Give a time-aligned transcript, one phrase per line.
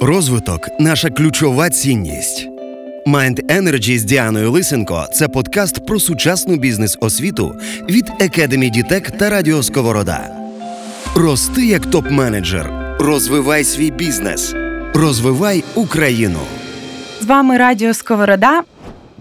[0.00, 2.48] Розвиток наша ключова цінність.
[3.06, 7.54] Mind Energy з Діаною Лисенко це подкаст про сучасну бізнес-освіту
[7.88, 10.36] від Academy Дітек та Радіо Сковорода.
[11.14, 12.96] Рости як топ-менеджер.
[13.00, 14.54] Розвивай свій бізнес.
[14.94, 16.40] Розвивай Україну.
[17.20, 18.62] З вами Радіо Сковорода.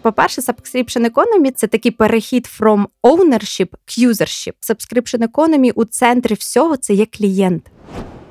[0.01, 4.53] По-перше, Subscription Economy– це такий перехід from ownership к usership.
[4.69, 7.71] Subscription Economy у центрі всього це є клієнт.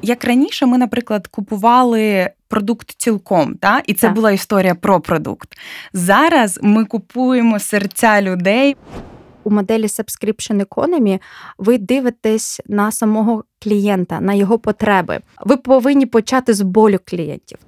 [0.05, 3.82] Як раніше, ми, наприклад, купували продукт цілком, та?
[3.86, 4.14] і це Так.
[4.14, 5.49] була історія про продукт.
[5.93, 8.76] Зараз ми купуємо серця людей.
[9.45, 11.21] У моделі Subscription Economy
[11.59, 15.21] ви дивитесь на самого клієнта, на його потреби.
[15.40, 17.59] Ви повинні почати з болю клієнтів.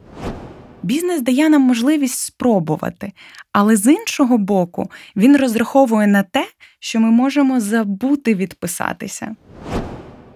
[0.83, 3.13] Бізнес дає нам можливість спробувати,
[3.53, 6.47] але з іншого боку, він розраховує на те,
[6.81, 9.37] що ми можемо забути відписатися.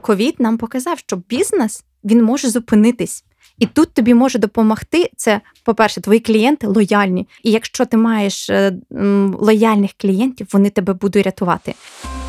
[0.01, 3.25] Ковід нам показав, що бізнес він може зупинитись.
[3.59, 7.29] І тут тобі може допомогти це, по-перше, твої клієнти лояльні.
[7.43, 8.73] І якщо ти маєш е,
[9.39, 11.75] лояльних клієнтів, вони тебе будуть рятувати.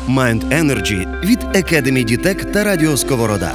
[0.08, 3.52] Mind Energy від Academy Дітек та Радіо Сковорода.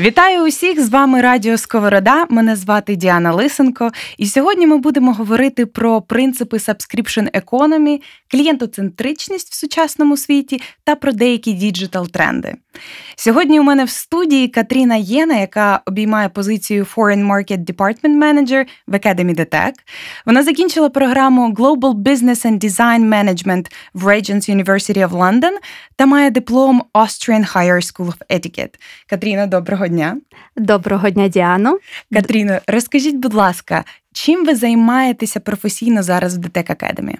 [0.00, 0.84] Вітаю усіх!
[0.84, 2.26] З вами Радіо Сковорода.
[2.30, 3.90] Мене звати Діана Лисенко.
[4.18, 11.12] І сьогодні ми будемо говорити про принципи Subscription Economy, клієнтоцентричність в сучасному світі та про
[11.12, 12.54] деякі digital тренди.
[13.16, 18.94] Сьогодні у мене в студії Катріна Єна, яка обіймає позицію Foreign Market Department Manager в
[18.94, 19.72] Academy DTEC.
[20.26, 25.52] Вона закінчила програму Global Business and Design Management в Regents University of London
[25.96, 28.74] та має диплом Austrian Higher School of Etiquette.
[29.06, 30.16] Катріна, доброго дня.
[30.56, 31.78] Доброго дня, Діано.
[32.12, 37.14] Катріно, розкажіть, будь ласка, чим ви займаєтеся професійно зараз в DTEC Academy?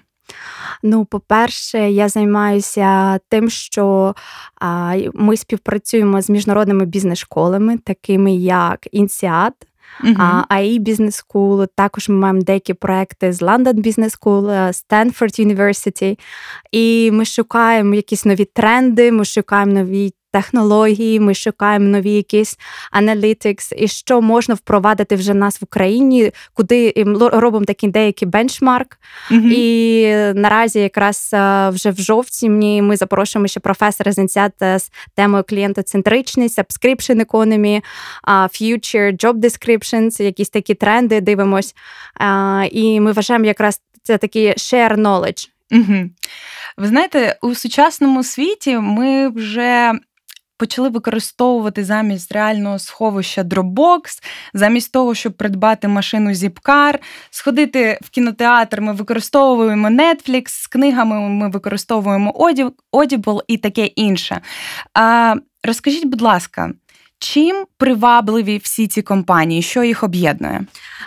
[0.82, 4.14] Ну, по-перше, я займаюся тим, що
[4.60, 9.52] а, ми співпрацюємо з міжнародними бізнес-школами, такими як INSEAD,
[10.18, 11.68] а, AI Business School.
[11.74, 16.18] Також ми маємо деякі проекти з London Business School, Stanford University.
[16.72, 20.12] І ми шукаємо якісь нові тренди, ми шукаємо нові.
[20.32, 22.58] Технології, ми шукаємо нові якісь
[22.92, 28.98] analytics, і що можна впровадити вже нас в Україні, куди робимо такий деякий бенчмарк.
[29.30, 29.52] Мгм.
[29.52, 35.44] І наразі якраз е, вже в жовтні ми запрошуємо ще професора з ІНСЯТ з темою
[35.48, 37.82] клієнтоцентричність, subscription economy,
[38.28, 41.74] future job descriptions, якісь такі тренди дивимось.
[42.70, 45.48] І ми вважаємо якраз це такий share knowledge.
[45.72, 46.10] Угу.
[46.76, 49.92] Ви знаєте, у сучасному світі ми вже.
[50.60, 54.22] Почали використовувати замість реального сховища Dropbox,
[54.54, 56.98] замість того, щоб придбати машину Zipcar,
[57.30, 64.40] сходити в кінотеатр, ми використовуємо Netflix, з книгами ми використовуємо Audi- Audible і таке інше.
[64.94, 65.34] А,
[65.64, 66.70] розкажіть, будь ласка,
[67.18, 69.62] чим привабливі всі ці компанії?
[69.62, 70.60] Що їх об'єднує?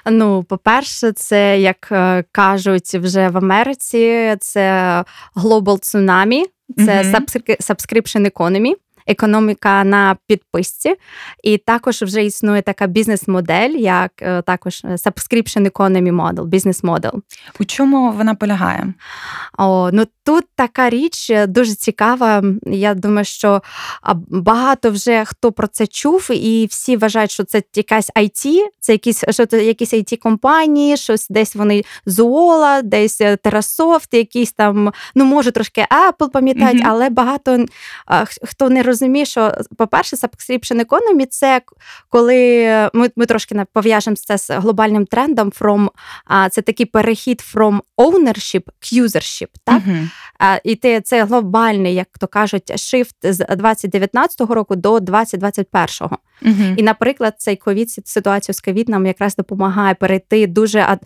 [0.06, 5.04] Ну, по-перше, це як е, кажуть вже в Америці, це
[5.36, 6.44] global tsunami,
[6.78, 8.74] це subscri- subscription economy.
[9.08, 10.96] Економіка на підписці,
[11.44, 17.12] і також вже існує така бізнес-модель, як е, також е, subscription economy model, бізнес модель.
[17.60, 18.94] У чому вона полягає?
[19.58, 22.44] О, ну тут така річ е, дуже цікава.
[22.66, 23.62] Я думаю, що
[24.28, 29.24] багато вже хто про це чув, і всі вважають, що це якась IT, це якісь
[29.30, 35.52] що це якісь it компанії, щось десь вони Зуола, десь Terrasoft, якісь там, ну може
[35.52, 36.90] трошки Apple пам'ятають, Мгм.
[36.90, 37.66] але багато
[38.44, 38.93] хто не розуміє,
[39.26, 41.62] що по-перше, subscription economy– це
[42.10, 45.50] коли ми, ми трошки пов'яжемо це з глобальним трендом.
[45.50, 45.90] From,
[46.52, 49.82] це такий перехід from ownership к usership, так?
[49.86, 50.10] Мгм.
[50.64, 56.10] І те- це глобальний, як то кажуть, shift з 2019 року до 2021.
[56.42, 56.74] Мгм.
[56.78, 61.04] І, наприклад, цей ковід ситуацію з ковід нам якраз допомагає перейти дуже ад-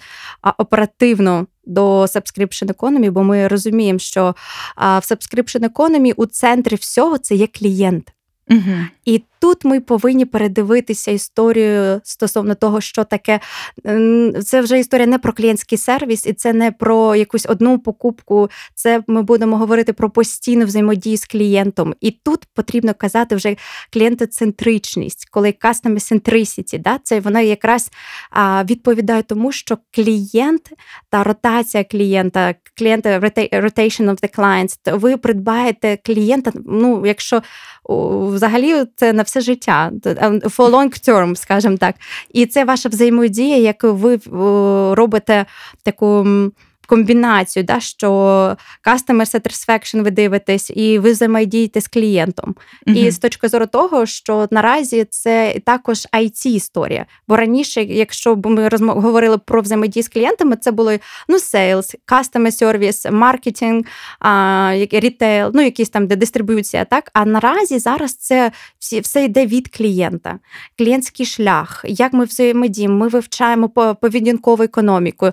[0.57, 4.35] оперативно до subscription economy, бо ми розуміємо, що
[4.77, 8.13] в subscription economy у центрі всього це є клієнт.
[8.49, 8.87] Мгм.
[9.05, 13.39] І тут ми повинні передивитися історію стосовно того, що таке.
[14.45, 18.49] Це вже історія не про клієнтський сервіс, і це не про якусь одну покупку.
[18.75, 21.93] Це ми будемо говорити про постійну взаємодію з клієнтом.
[22.01, 23.55] І тут потрібно казати вже
[23.93, 27.91] клієнтоцентричність, коли customer centricity, да, це вона якраз
[28.29, 30.71] а, відповідає тому, що клієнт
[31.09, 36.51] та ротація клієнта, клієнта rotation of the clients, ви придбаєте клієнта.
[36.65, 37.41] Ну, якщо
[38.33, 41.95] взагалі це на все життя, а, for long term, скажімо так.
[42.33, 44.19] І це ваша взаємодія, як ви
[44.95, 45.45] робите
[45.83, 46.27] таку.
[46.87, 48.07] Комбінацію, да, що
[48.87, 52.55] customer satisfaction ви дивитесь, і ви взаємодієте з клієнтом.
[52.87, 58.35] mm І з точки зору того, що наразі це також it історія Бо раніше, якщо
[58.35, 59.01] б ми розмов...
[59.01, 60.91] говорили про взаємодію з клієнтами, це було
[61.27, 63.83] ну, sales, customer service, маркетинг,
[64.91, 66.85] рітейл, ну якісь там де дистриб'юція.
[66.85, 70.39] Так, а наразі зараз це всі все йде від клієнта,
[70.77, 73.69] клієнтський шлях, як ми взаємодіємо, ми вивчаємо
[74.01, 75.31] поведінкову економіку,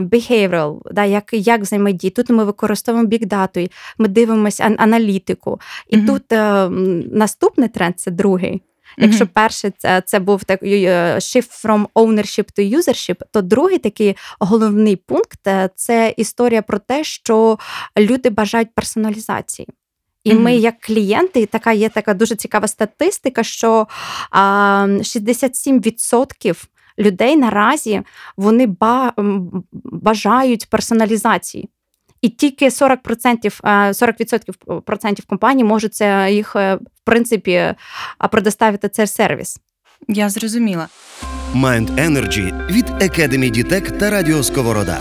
[0.00, 2.10] behavioral, да, як як взаємодії.
[2.10, 3.68] Тут ми використовуємо бікдату,
[3.98, 5.60] ми дивимося аналітику.
[5.88, 6.06] І mm-hmm.
[6.06, 6.68] тут е,
[7.16, 8.62] наступний тренд це другий.
[8.98, 9.34] Якщо mm-hmm.
[9.34, 14.96] перший це це був так е, shift from ownership to usership, то другий такий головний
[14.96, 17.58] пункт е, це історія про те, що
[17.98, 19.68] люди бажають персоналізації.
[20.24, 23.86] І ми, як клієнти, така є така дуже цікава статистика, що
[24.30, 26.64] а, 67%
[26.98, 28.02] людей наразі
[28.36, 29.12] вони ба,
[29.84, 31.68] бажають персоналізації.
[32.22, 37.74] І тільки 40%, 40% процентів компаній можуть це їх е, в принципі
[38.30, 39.58] предоставити цей сервіс.
[40.08, 40.88] Я зрозуміла.
[41.54, 44.98] Mind Energy від Academy Дітек та Радіо Сковорода.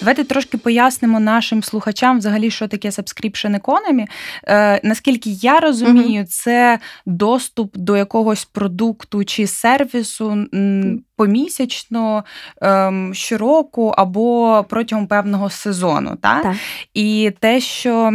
[0.00, 4.04] Давайте трошки пояснимо нашим слухачам, взагалі, що таке subscription economy.
[4.44, 6.26] Е, Наскільки я розумію, mm-hmm.
[6.26, 10.46] це доступ до якогось продукту чи сервісу
[11.16, 12.24] помісячно,
[12.62, 16.16] ем, щороку або протягом певного сезону.
[16.20, 16.42] Та?
[16.42, 16.56] Так.
[16.94, 18.12] І те, що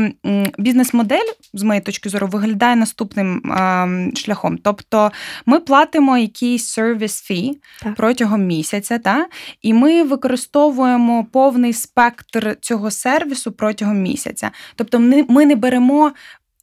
[0.57, 4.57] бізнес-модель, з моєї точки зору, виглядає наступним ем, шляхом.
[4.57, 5.11] Тобто
[5.45, 7.59] ми платимо якийсь сервіс фі
[7.97, 9.27] протягом місяця, та?
[9.61, 14.51] і ми використовуємо повний спектр цього сервісу протягом місяця.
[14.75, 14.99] Тобто,
[15.29, 16.11] ми не беремо.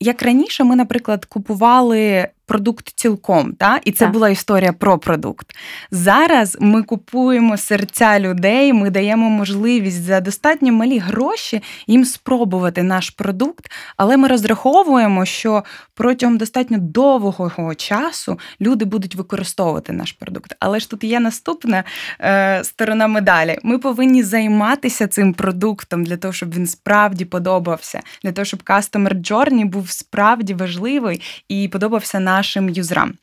[0.00, 3.80] Як раніше, ми, наприклад, купували продукт цілком, та?
[3.84, 4.12] і це так.
[4.12, 5.56] була історія про продукт.
[5.90, 13.10] Зараз ми купуємо серця людей, ми даємо можливість за достатньо малі гроші їм спробувати наш
[13.10, 15.64] продукт, але ми розраховуємо, що
[15.94, 20.56] протягом достатньо довгого часу люди будуть використовувати наш продукт.
[20.60, 21.84] Але ж тут є наступна
[22.20, 23.58] е, сторона медалі.
[23.62, 29.14] Ми повинні займатися цим продуктом для того, щоб він справді подобався, для того, щоб Customer
[29.14, 33.14] Journey був справді важливий і подобався нам нашим юзерам.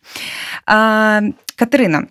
[1.56, 2.08] Катерина,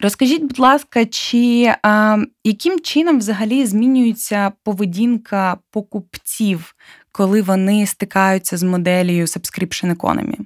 [0.00, 6.74] розкажіть, будь ласка, чи а, яким чином взагалі змінюється поведінка покупців,
[7.12, 10.36] коли вони стикаються з моделлю Subscription Economy?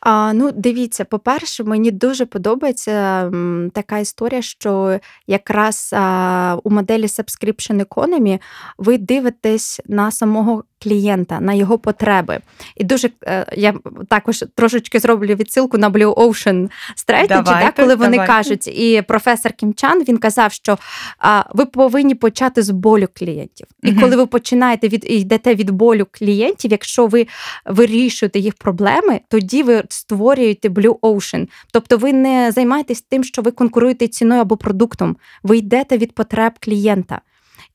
[0.00, 3.30] А, Ну, дивіться, по-перше, мені дуже подобається
[3.72, 8.40] така історія, що якраз а, у моделі Subscription Economy
[8.78, 12.38] ви дивитесь на самого клієнта, на його потреби.
[12.76, 13.74] І дуже е, я
[14.08, 16.70] також трошечки зроблю відсилку на Blue Ocean
[17.06, 18.32] Strategy, давайте, да, коли вони давайте.
[18.32, 20.78] кажуть, і професор Кімчан він казав, що
[21.18, 23.66] а, ви повинні почати з болю клієнтів.
[23.82, 27.26] І mm коли ви починаєте від йдете від болю клієнтів, якщо ви
[27.66, 31.48] вирішуєте їх проблеми, тоді ви створюєте Blue Ocean.
[31.72, 35.16] Тобто ви не займаєтесь тим, що ви конкуруєте ціною або продуктом.
[35.42, 37.20] Ви йдете від потреб клієнта.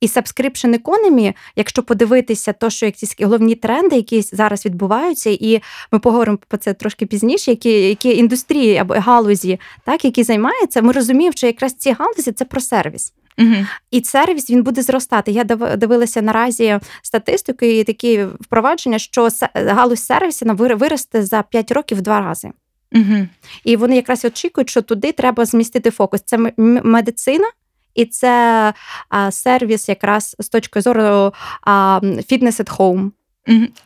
[0.02, 5.62] І subscription economy, якщо подивитися, то що якісь головні тренди, які зараз відбуваються, і
[5.92, 10.92] ми поговоримо про це трошки пізніше, які які індустрії або галузі, так які займаються, ми
[10.92, 13.14] розуміємо, що якраз ці галузі це про сервіс.
[13.38, 13.56] Угу.
[13.92, 15.32] І сервіс він буде зростати.
[15.32, 22.02] Я дивилася наразі статистику і такі впровадження, що галузь сервісу виросте за 5 років в
[22.02, 22.52] два рази.
[22.96, 23.28] Угу.
[23.64, 26.22] І вони якраз очікують, що туди треба змістити фокус.
[26.26, 26.38] Це
[26.84, 27.46] медицина,
[27.96, 28.74] і це
[29.32, 31.34] сервіс якраз з точки зору
[32.30, 33.12] fitness at home.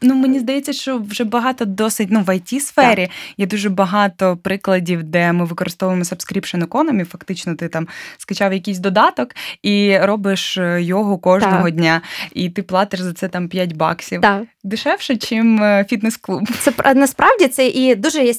[0.01, 5.03] Ну, мені здається, що вже багато досить ну, в it сфері є дуже багато прикладів,
[5.03, 7.05] де ми використовуємо subscription economy.
[7.05, 9.29] Фактично, ти там скачав якийсь додаток
[9.61, 11.75] і робиш е, йогу кожного так.
[11.75, 12.01] дня,
[12.33, 14.21] і ти платиш за це там 5 баксів.
[14.21, 14.43] Так.
[14.63, 16.49] Дешевше, чим е, фітнес-клуб.
[16.59, 18.33] Це насправді це і дуже є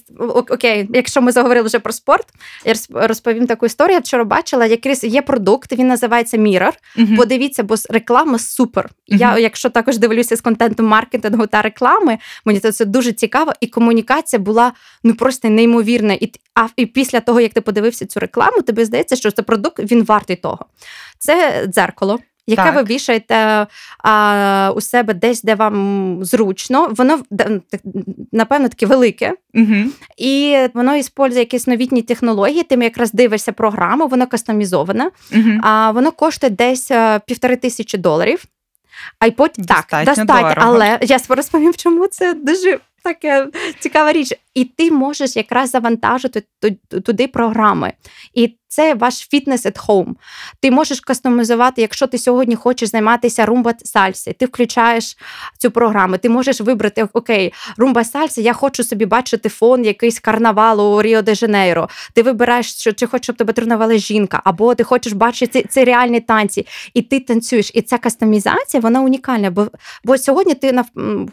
[0.51, 0.89] окей.
[0.95, 2.27] Якщо ми заговорили вже про спорт,
[2.65, 3.95] я розповім таку історію.
[3.95, 6.73] Я Вчора бачила, якийсь є продукт, він називається Mirror.
[6.97, 8.85] uh Подивіться, бо реклама супер.
[8.85, 11.04] uh Я, якщо також дивлюся з контентом маркетингу
[11.51, 14.73] та реклами, мені це дуже цікаво, і комунікація була
[15.05, 16.15] ну просто неймовірна.
[16.15, 19.79] І а і після того, як ти подивився цю рекламу, тобі здається, що цей продукт
[19.79, 20.67] він вартий того.
[21.19, 22.75] Це дзеркало яке так.
[22.75, 23.67] ви вішаєте
[23.99, 27.21] а, у себе десь, де вам зручно, воно
[28.33, 29.75] напевно таке велике, угу.
[30.19, 32.63] і воно іспользує якісь новітні технології.
[32.63, 35.51] Ти якраз дивишся програму, воно кастомізоване, угу.
[35.63, 38.45] а воно коштує десь е, півтори тисячі доларів.
[39.19, 43.47] А й потім так, достатньо, але я розповім, чому це дуже таке
[43.81, 44.33] цікава річ.
[44.55, 46.43] І ти можеш якраз завантажити
[47.05, 47.93] туди програми.
[48.35, 50.15] І це ваш фітнес at home.
[50.61, 55.17] Ти можеш кастомізувати, якщо ти сьогодні хочеш займатися румба сальсі, ти включаєш
[55.59, 56.19] цю програму.
[56.19, 61.23] Ти можеш вибрати окей, румба сальсі, я хочу собі бачити фон якийсь карнавалу у Ріо
[61.23, 61.89] де Жанейро.
[62.15, 65.85] Ти вибираєш, що чи хочеш, щоб тебе тренувала жінка, або ти хочеш бачити ці, ці
[65.85, 67.71] реальні танці, і ти танцюєш.
[67.75, 69.51] І ця кастомізація вона унікальна.
[69.51, 69.67] Бо
[70.05, 70.83] бо сьогодні ти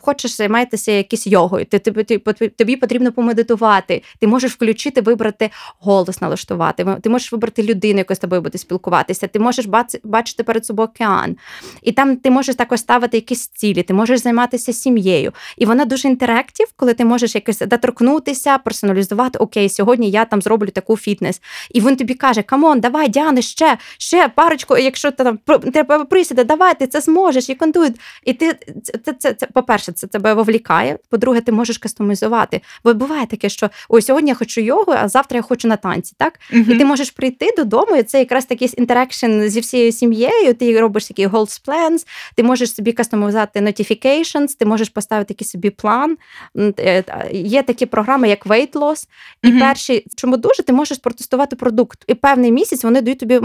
[0.01, 1.60] хочеш займатися якісь йогою.
[1.65, 4.03] Ти, ти, ти, тобі потрібно помедитувати.
[4.19, 5.49] Ти можеш включити, вибрати
[5.79, 6.97] голос, налаштувати.
[7.01, 9.27] Ти можеш вибрати людину, яка з тобою буде спілкуватися.
[9.27, 9.65] Ти можеш
[10.03, 11.37] бачити перед собою океан,
[11.81, 15.31] і там ти можеш також ставити якісь цілі, ти можеш займатися сім'єю.
[15.57, 19.39] І вона дуже interactive, коли ти можеш якось доторкнутися, персоналізувати.
[19.39, 21.41] Окей, сьогодні я там зроблю таку фітнес.
[21.71, 25.39] І він тобі каже: Come on, давай, Діане, ще, ще парочку, якщо ти там
[25.73, 27.99] треба присіди, давай, ти це зможеш, і контують.
[28.23, 28.53] І ти
[28.83, 30.97] це, це, це, це, по-перше, це тебе вовлікає.
[31.09, 32.61] По-друге, ти можеш кастомізувати.
[32.83, 36.15] Бо буває таке, що ой, сьогодні я хочу йогу, а завтра я хочу на танці.
[36.17, 36.39] так?
[36.53, 36.71] Uh-huh.
[36.71, 40.53] І ти можеш прийти додому, і це якраз такий interaction зі всією сім'єю.
[40.53, 45.69] Ти робиш такі goals plans, ти можеш собі кастомізувати notifications, ти можеш поставити якийсь собі
[45.69, 46.17] план.
[46.57, 49.07] Е, є такі програми, як Weight Loss.
[49.43, 49.59] І mm-hmm.
[49.59, 52.03] перші, чому дуже, ти можеш протестувати продукт.
[52.07, 53.39] І певний місяць вони дають тобі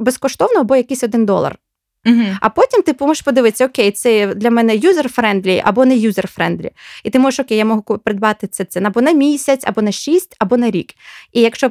[0.00, 1.58] безкоштовно або якийсь один долар.
[2.06, 2.36] Uh-huh.
[2.40, 6.70] А потім ти можеш подивитися, окей, це для мене user-friendly або не user-friendly.
[7.04, 10.36] І ти можеш, окей, я можу придбати це це або на місяць, або на шість,
[10.38, 10.92] або на рік.
[11.32, 11.70] І якщо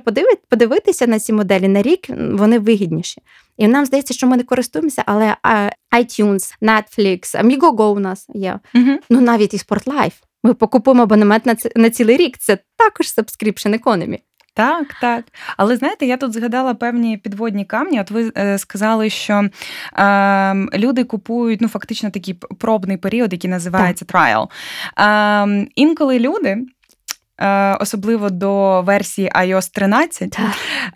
[0.50, 3.22] подивитися на ці моделі на рік, вони вигідніші.
[3.58, 5.36] І нам здається, що ми не користуємося, але
[5.98, 8.60] iTunes, Netflix, Amigo Go у нас є.
[8.76, 8.98] Uh-huh.
[9.10, 10.14] Ну навіть і Sportlife.
[10.44, 12.38] Ми покупуємо абонемент на на цілий рік.
[12.38, 14.20] Це також subscription economy.
[14.56, 15.26] Так, так.
[15.58, 18.02] Але знаєте, я тут згадала певні підводні камні.
[18.02, 19.50] От ви е, сказали, що
[19.98, 24.48] е, люди купують ну, фактично такий пробний період, який називається trial.
[25.00, 26.58] Е, інколи люди.
[27.42, 30.40] Е, особливо до версії iOS 13,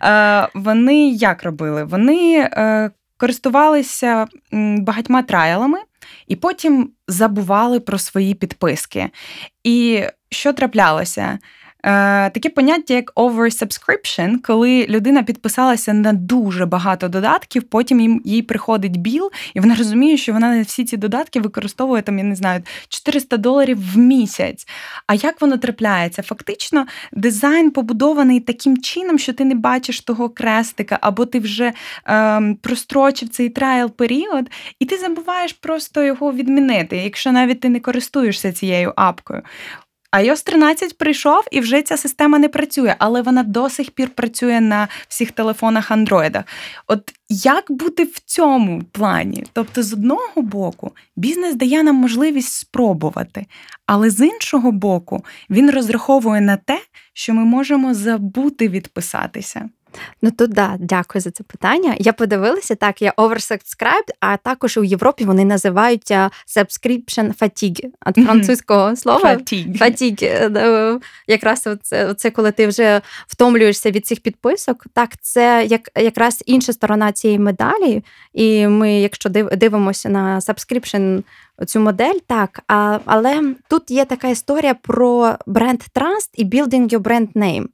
[0.02, 1.84] е, вони як робили?
[1.84, 2.50] Вони
[3.16, 4.26] користувалися
[4.78, 5.78] багатьма трайлами
[6.26, 9.10] і потім забували про свої підписки.
[9.64, 11.38] І що траплялося?
[11.82, 18.42] Е, таке поняття, як oversubscription, коли людина підписалася на дуже багато додатків, потім їм їй
[18.42, 22.62] приходить біл, і вона розуміє, що вона всі ці додатки використовує там, я не знаю,
[22.88, 24.66] 400 доларів в місяць.
[25.06, 26.22] А як воно трапляється?
[26.22, 31.72] Фактично, дизайн побудований таким чином, що ти не бачиш того крестика, або ти вже
[32.04, 37.80] ем, прострочив цей трайл період, і ти забуваєш просто його відмінити, якщо навіть ти не
[37.80, 39.42] користуєшся цією апкою
[40.12, 44.60] iOS 13 прийшов і вже ця система не працює, але вона до сих пір працює
[44.60, 46.44] на всіх телефонах Android.
[46.86, 49.44] От як бути в цьому плані?
[49.52, 53.46] Тобто, з одного боку, бізнес дає нам можливість спробувати,
[53.86, 56.80] але з іншого боку, він розраховує на те,
[57.12, 59.68] що ми можемо забути відписатися.
[60.22, 61.94] Ну то да, дякую за це питання.
[61.98, 66.10] Я подивилася, так, я oversubscribed, а також у Європі вони називають
[66.56, 67.84] subscription fatigue,
[68.16, 69.34] від французького слова.
[69.34, 69.78] Fatigue.
[69.78, 70.24] Fatigue.
[70.58, 74.86] Е, якраз це, це коли ти вже втомлюєшся від цих підписок.
[74.94, 78.04] Так, це як, якраз інша сторона цієї медалі.
[78.32, 81.22] І ми, якщо дивимося на subscription
[81.66, 86.98] Цю модель так, а, але тут є така історія про бренд Trust і building your
[86.98, 87.66] brand name.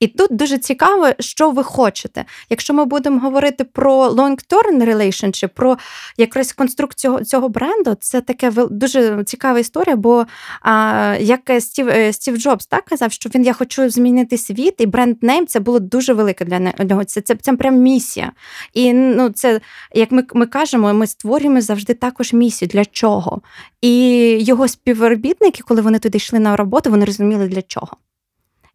[0.00, 2.24] І тут дуже цікаво, що ви хочете.
[2.50, 5.78] Якщо ми будемо говорити про long-term relationship, про
[6.16, 9.96] якраз конструкцію цього бренду, це таке дуже цікава історія.
[9.96, 10.26] Бо
[10.62, 14.86] а, як Стів е, Стів Джобс так казав, що він я хочу змінити світ, і
[14.86, 17.04] бренд нейм це було дуже велике для нього.
[17.04, 18.32] Це це, це прям місія.
[18.74, 19.60] І ну, це
[19.94, 22.68] як ми, ми кажемо, ми створюємо завжди також місію.
[22.68, 23.40] Для чого?
[23.80, 23.92] І
[24.40, 27.96] його співробітники, коли вони туди йшли на роботу, вони розуміли для чого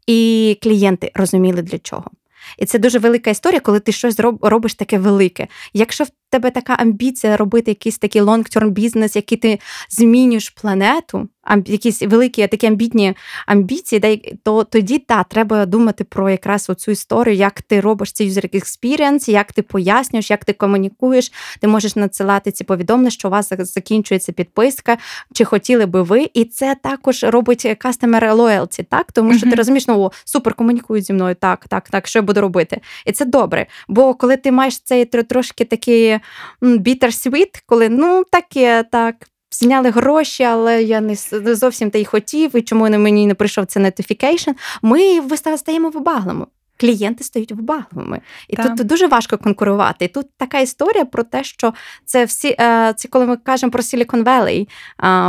[0.07, 2.11] і клієнти розуміли для чого.
[2.57, 5.47] І це дуже велика історія, коли ти щось робиш таке велике.
[5.73, 11.29] Якщо в тебе така амбіція робити якийсь такий long-term бізнес, який ти змінюєш планету,
[11.65, 13.15] якісь великі такі амбітні
[13.47, 18.55] амбіції, то тоді та треба думати про якраз оцю історію, як ти робиш цей user
[18.55, 21.31] experience, як ти пояснюєш, як ти комунікуєш.
[21.61, 24.97] Ти можеш надсилати ці повідомлення, що у вас закінчується підписка,
[25.33, 26.29] чи хотіли би ви.
[26.33, 29.11] І це також робить customer loyalty, так?
[29.11, 29.49] Тому що mm-hmm.
[29.49, 32.81] ти розумієш, ну о, супер комунікують зі мною, так, так, так, що я буду робити.
[33.05, 33.65] І це добре.
[33.87, 36.14] Бо коли ти маєш цей трошки такий
[36.61, 39.15] bitter sweet, коли ну таке так
[39.51, 41.15] зняли гроші, але я не
[41.55, 45.21] зовсім те й хотів, і чому на мені не прийшов це notification, Ми
[45.57, 46.45] стаємо вибаглими.
[46.77, 48.21] Клієнти стають вибагливими.
[48.49, 48.75] І так.
[48.75, 50.05] тут дуже важко конкурувати.
[50.05, 51.73] І тут така історія про те, що
[52.05, 54.67] це всі, е, це коли ми кажемо про Silicon Valley,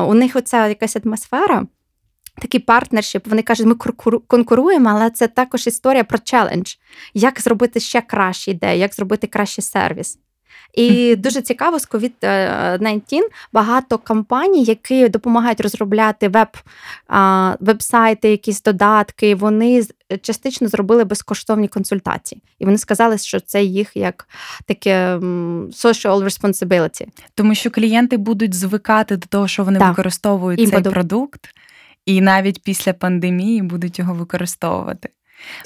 [0.08, 1.66] у них оця якась атмосфера.
[2.42, 3.74] Такий партнершіп, вони кажуть, ми
[4.26, 6.74] конкуруємо, але це також історія про челендж,
[7.14, 10.18] як зробити ще кращі ідеї, як зробити кращий сервіс.
[10.74, 13.20] І дуже цікаво, з COVID-19
[13.52, 16.48] багато компаній, які допомагають розробляти веб
[17.60, 19.34] веб-сайти, якісь додатки.
[19.34, 19.82] Вони
[20.22, 24.28] частично зробили безкоштовні консультації, і вони сказали, що це їх як
[24.66, 25.16] таке
[25.70, 27.06] social responsibility.
[27.34, 29.88] Тому що клієнти будуть звикати до того, що вони так.
[29.88, 30.90] використовують і цей буду...
[30.90, 31.40] продукт,
[32.06, 35.08] і навіть після пандемії будуть його використовувати.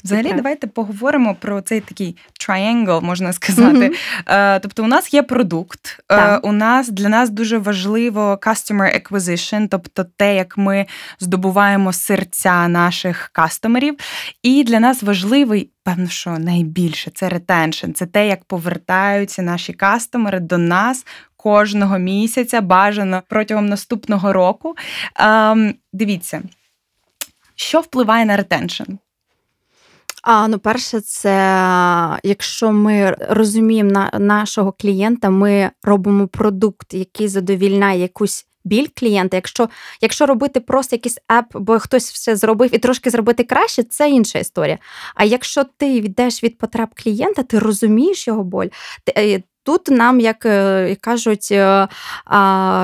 [0.05, 0.37] Взагалі, так.
[0.37, 3.93] давайте поговоримо про цей такий triangle, можна сказати.
[4.27, 4.61] Mm-hmm.
[4.63, 6.47] Тобто, у нас є продукт, е, так.
[6.47, 10.87] у нас для нас дуже важливо customer acquisition, тобто те, як ми
[11.21, 13.97] здобуваємо серця наших кастомерів.
[14.43, 20.41] І для нас важливий, певно, що найбільше це retention, це те, як повертаються наші кастомери
[20.41, 21.07] до нас.
[21.37, 24.77] Кожного місяця бажано протягом наступного року.
[25.17, 26.43] Ем, Дивіться,
[27.55, 28.93] що впливає на ретеншн?
[30.23, 31.31] А ну, перше, це
[32.23, 39.37] якщо ми розуміємо на нашого клієнта, ми робимо продукт, який задовільняє якусь біль клієнта.
[39.37, 39.69] Якщо
[40.01, 44.39] якщо робити просто якийсь еп, бо хтось все зробив і трошки зробити краще, це інша
[44.39, 44.79] історія.
[45.15, 48.69] А якщо ти йдеш від потреб клієнта, ти розумієш його боль.
[49.05, 51.89] Ти, е, Тут нам, як е, кажуть, е,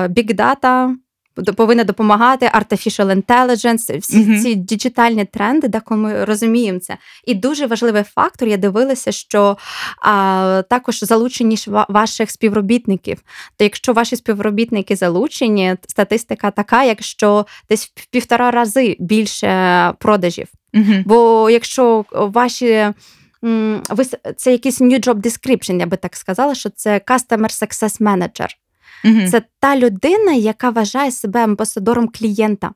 [0.07, 0.95] big data,
[1.43, 4.41] повинна допомагати artificial intelligence, всі mm-hmm.
[4.41, 6.97] ці діджитальні тренди, де ми розуміємо це.
[7.25, 9.57] І дуже важливий фактор, я дивилася, що
[10.01, 11.57] а, також залучені
[11.89, 13.17] ваших співробітників.
[13.57, 20.47] То якщо ваші співробітники залучені, статистика така, якщо десь в півтора рази більше продажів.
[20.73, 21.03] Mm-hmm.
[21.05, 22.93] Бо якщо ваші
[23.89, 24.03] ви
[24.37, 28.47] це якийсь new job description, я би так сказала, що це Customer Success Manager.
[29.05, 29.27] Угу.
[29.31, 32.71] Це та людина, яка вважає себе амбасадором клієнта.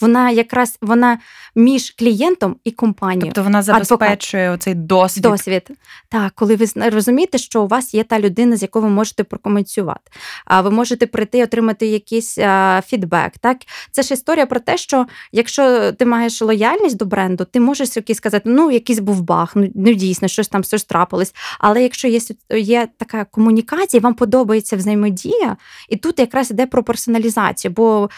[0.00, 1.18] Вона якраз вона
[1.54, 3.26] між клієнтом і компанією.
[3.26, 4.60] Тобто вона забезпечує Адвокат.
[4.60, 5.22] оцей досвід.
[5.22, 5.70] Досвід.
[6.08, 10.10] Так, коли ви розумієте, що у вас є та людина, з якою ви можете прокоментувати,
[10.44, 13.32] а ви можете прийти і отримати якийсь а, фідбек.
[13.40, 13.56] Так,
[13.90, 18.18] це ж історія про те, що якщо ти маєш лояльність до бренду, ти можеш якийсь
[18.18, 21.34] сказати, ну якийсь був баг, ну, ну дійсно, щось там щось трапилось.
[21.58, 22.20] Але якщо є
[22.50, 25.56] є така комунікація, вам подобається взаємодія,
[25.88, 28.10] і тут якраз йде про персоналізацію, бо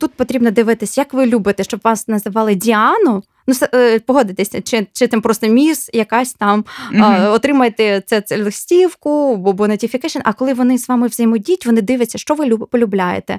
[0.00, 3.22] тут потрібно дивитися, як ви любите, щоб вас називали Діану.
[3.46, 7.32] Ну, е, погодитеся, чи чи там просто міс, якась там mm-hmm.
[7.32, 12.34] отримаєте це, це листівку або notification, А коли вони з вами взаємодіють, вони дивляться, що
[12.34, 13.38] ви полюбляєте,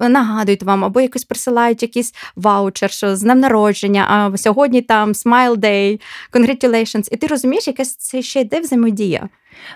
[0.00, 5.56] нагадують вам, або якось присилають якийсь ваучер, що з днем народження, а сьогодні там Smile
[5.56, 6.00] Day,
[6.32, 7.08] Congratulations.
[7.10, 9.28] І ти розумієш, якась це ще йде взаємодія.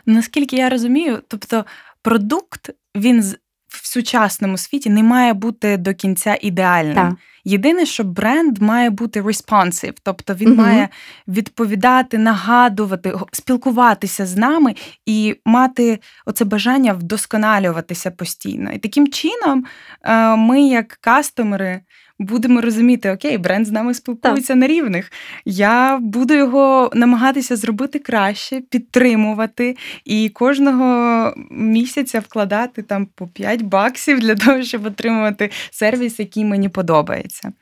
[0.06, 1.64] Наскільки я розумію, тобто
[2.02, 3.34] продукт він
[3.72, 6.94] в сучасному світі не має бути до кінця ідеальним.
[6.94, 7.14] Так.
[7.44, 10.62] Єдине, що бренд має бути responsive, тобто він угу.
[10.62, 10.88] має
[11.28, 14.74] відповідати, нагадувати, спілкуватися з нами
[15.06, 18.72] і мати оце бажання вдосконалюватися постійно.
[18.72, 19.64] І таким чином
[20.04, 21.80] е, ми, як кастомери,
[22.22, 24.56] будемо розуміти, окей, бренд з нами спілкується так.
[24.56, 25.12] на рівних.
[25.44, 34.20] Я буду його намагатися зробити краще, підтримувати і кожного місяця вкладати там по 5 баксів
[34.20, 37.52] для того, щоб отримувати сервіс, який мені подобається.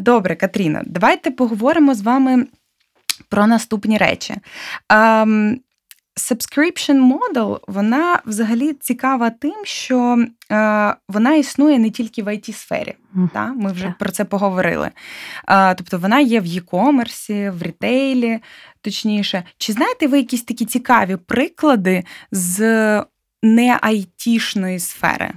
[0.00, 2.46] Добре, Катріна, давайте поговоримо з вами
[3.28, 4.34] про наступні речі.
[6.16, 12.94] Subscription model, вона взагалі цікава тим, що е, вона існує не тільки в it сфері
[13.16, 13.28] mm.
[13.28, 13.46] Та?
[13.46, 13.98] Ми вже yeah.
[13.98, 14.90] про це поговорили.
[15.48, 18.38] Е, тобто вона є в e-комерсі, в рітейлі,
[18.80, 19.42] точніше.
[19.58, 22.58] Чи знаєте ви якісь такі цікаві приклади з
[23.42, 25.30] не айтішної сфери?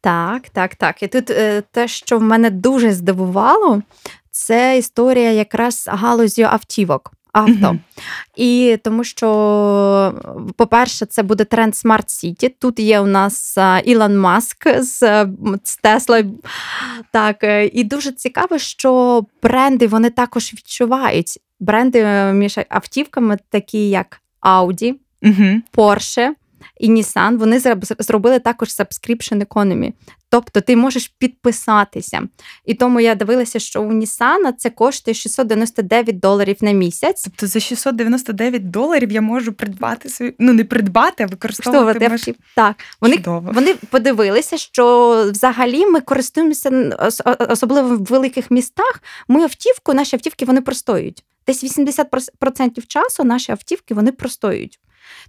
[0.00, 1.02] Так, так, так.
[1.02, 3.82] І тут е, те, що в мене дуже здивувало,
[4.30, 7.78] це історія якраз галузю автівок авто.
[8.36, 9.26] І тому що,
[10.56, 12.52] по-перше, це буде тренд Smart City.
[12.60, 14.98] Тут є у нас Ілон Маск з
[15.64, 16.30] з Tesla.
[17.10, 21.38] Так, е, І дуже цікаво, що бренди вони також відчувають.
[21.60, 25.60] Бренди е, між автівками, такі як Audi, mm-hmm.
[25.76, 26.28] Porsche
[26.76, 27.60] і Nissan, вони
[27.98, 29.92] зробили також subscription economy.
[30.34, 32.22] Тобто ти можеш підписатися.
[32.64, 37.22] І тому я дивилася, що у Nissan це коштує 699 доларів на місяць.
[37.24, 42.08] Тобто за 699 доларів я можу придбати свої, ну не придбати, а використовувати.
[42.08, 42.28] Маш...
[42.56, 46.96] Так, вони вони подивилися, що взагалі ми користуємося
[47.48, 49.02] особливо в великих містах.
[49.28, 51.24] Ми автівку, наші автівки вони простоюють.
[51.46, 54.80] Десь 80% часу наші автівки вони простоюють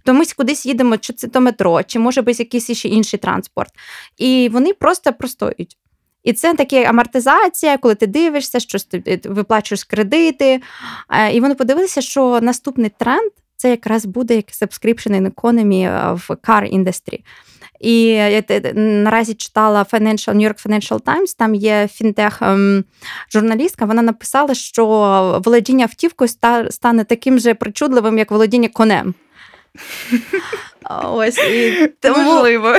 [0.04, 3.70] то ми кудись їдемо, чи це до метро, чи може би якийсь ще інший транспорт.
[4.18, 5.76] І вони просто простоюють.
[6.22, 10.60] І це таке амортизація, коли ти дивишся, щось ти виплачуєш кредити.
[11.32, 16.74] І вони подивилися, що наступний тренд це якраз буде як subscription in economy в car
[16.74, 17.20] industry.
[17.80, 18.42] І я
[18.74, 22.84] наразі читала Financial, New York Financial Times, там є фінтех ем,
[23.32, 23.84] журналістка.
[23.84, 24.86] Вона написала, що
[25.44, 26.28] володіння автівкою
[26.70, 29.14] стане таким же причудливим, як володіння конем.
[30.90, 32.74] Ось і тому, Можливо.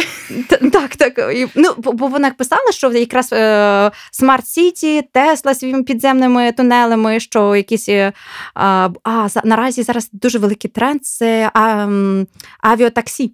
[0.72, 1.36] Так, так.
[1.36, 3.38] І, ну, Бо вона писала, що якраз е,
[4.22, 7.90] Smart City, Тесла своїми підземними тунелями, що якісь.
[7.90, 8.14] Е,
[8.54, 11.88] а, а наразі зараз дуже великий тренд це а,
[12.60, 13.34] авіатаксі.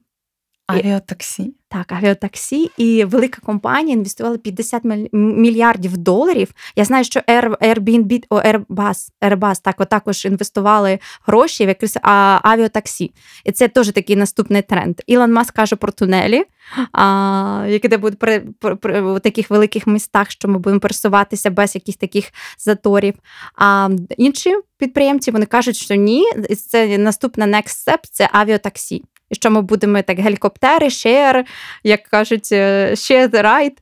[0.67, 1.53] Авіатаксі.
[1.73, 4.83] Так, авіатаксі і велика компанія інвестувала 50
[5.13, 6.53] мільярдів доларів.
[6.75, 11.97] Я знаю, що Airbnb, Airbus, Airbus так, також інвестували гроші в якесь
[12.43, 13.11] авіатаксі.
[13.45, 14.95] І це теж такий наступний тренд.
[15.07, 16.43] Ілон Маск каже про тунелі,
[16.91, 21.49] а, які де будуть при, при, при, в таких великих містах, що ми будемо пересуватися
[21.49, 23.13] без якихось таких заторів.
[23.55, 26.25] А інші підприємці вони кажуть, що ні,
[26.69, 31.45] це наступна next step– це авіатаксі що ми будемо так гелікоптери, share,
[31.83, 33.77] як кажуть, е, share the ride.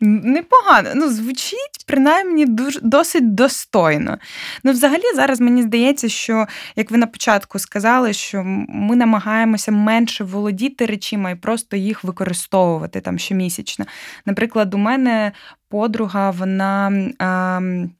[0.00, 4.18] Непогано, ну звучить принаймні дуже досить достойно.
[4.64, 10.24] Ну, взагалі, зараз мені здається, що як ви на початку сказали, що ми намагаємося менше
[10.24, 13.86] володіти речима і просто їх використовувати там щомісячно.
[14.26, 15.32] Наприклад, у мене
[15.68, 16.86] подруга, вона.
[17.18, 17.90] Ем,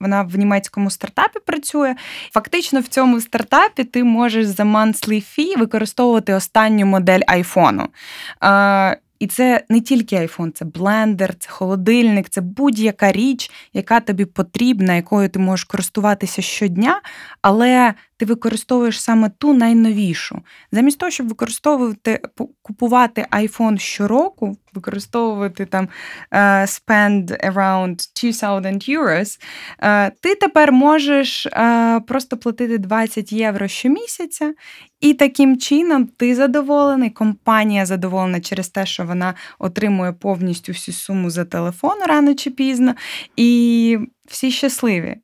[0.00, 1.94] вона в німецькому стартапі працює.
[2.30, 7.88] Фактично, в цьому стартапі ти можеш за monthly fee використовувати останню модель айфону.
[9.18, 14.94] І це не тільки айфон, це блендер, це холодильник, це будь-яка річ, яка тобі потрібна,
[14.94, 17.00] якою ти можеш користуватися щодня,
[17.42, 20.42] але ти використовуєш саме ту найновішу.
[20.72, 22.20] Замість того, щоб використовувати
[22.62, 25.88] купувати iPhone щороку, використовувати там
[26.32, 29.40] uh, spend around 2000 euros,
[29.82, 34.54] uh, ти тепер можеш uh, просто платити 20 євро щомісяця,
[35.00, 41.30] і таким чином ти задоволений, компанія задоволена через те, що вона отримує повністю всю суму
[41.30, 42.94] за телефон рано чи пізно.
[43.36, 45.16] І всі щасливі.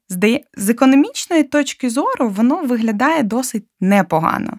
[0.56, 4.58] З економічної точки зору воно виглядає досить непогано.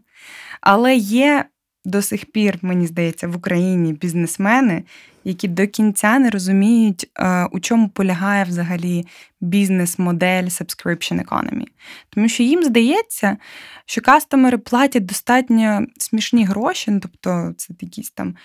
[0.61, 1.45] Але є
[1.85, 4.83] до сих пір, мені здається, в Україні бізнесмени,
[5.23, 9.07] які до кінця не розуміють, е, у чому полягає взагалі
[9.41, 11.65] бізнес-модель subscription economy.
[12.09, 13.37] Тому що їм здається,
[13.85, 18.35] що кастомери платять достатньо смішні гроші, ну, тобто це якісь там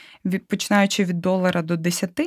[0.48, 2.20] починаючи від долара до 10,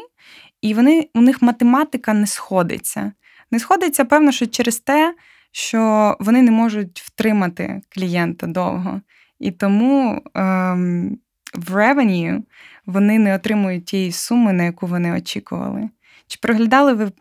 [0.62, 3.12] і вони, у них математика не сходиться.
[3.52, 5.16] Не сходиться, певно, що через те,
[5.52, 9.02] що вони не можуть втримати клієнта довго.
[9.40, 11.18] І тому ем,
[11.54, 12.42] в revenue
[12.86, 15.90] вони не отримують тієї суми, на яку вони очікували.
[16.28, 17.12] Чи проглядали ви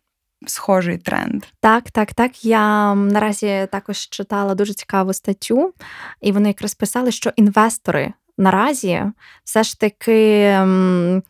[0.47, 1.45] схожий тренд?
[1.61, 2.45] Так, так, так.
[2.45, 5.75] Я наразі також читала дуже цікаву статтю,
[6.21, 9.03] і вони якраз писали, що інвестори наразі
[9.45, 10.43] все ж таки.
[10.43, 11.23] Ем,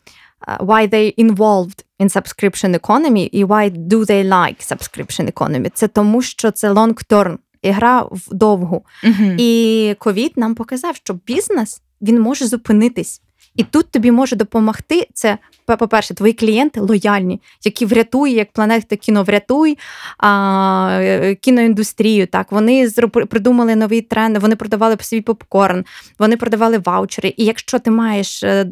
[0.59, 5.71] why they involved in subscription economy і why do they like subscription economy?
[5.73, 8.85] Це тому, що це long term, ігра вдовгу.
[9.03, 9.35] Uh-huh.
[9.37, 13.21] І ковід нам показав, що бізнес він може зупинитись.
[13.59, 15.37] І тут тобі може допомогти це
[15.77, 19.77] по-перше, твої клієнти лояльні, які врятують, як планета кіно врятуй
[20.17, 22.27] а, е, кіноіндустрію.
[22.27, 22.89] Так вони
[23.29, 25.85] придумали новий тренд, вони продавали свій попкорн,
[26.19, 27.33] вони продавали ваучери.
[27.37, 28.65] І якщо ти маєш е,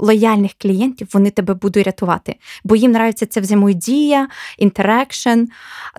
[0.00, 2.36] лояльних клієнтів, вони тебе будуть рятувати.
[2.64, 5.44] Бо їм нравиться ця взаємодія, інтерекшн.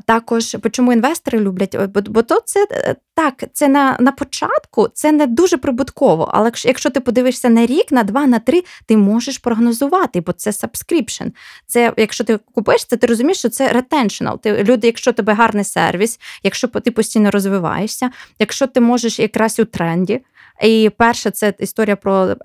[0.06, 1.78] Також чому інвестори люблять?
[1.94, 6.30] Бо, бо то це е, так, це на на початку це не дуже прибутково.
[6.34, 10.50] Але якщо ти подивишся на рік, на два, на три, ти можеш прогнозувати бо це
[10.50, 11.32] subscription.
[11.68, 14.40] Це, якщо ти купуєш це, ти розумієш, що це retentional.
[14.40, 19.66] Ти люди, якщо тебе гарний сервіс, якщо ти постійно розвиваєшся, якщо ти можеш якраз у
[19.66, 20.22] тренді.
[20.64, 22.36] І перше, це історія про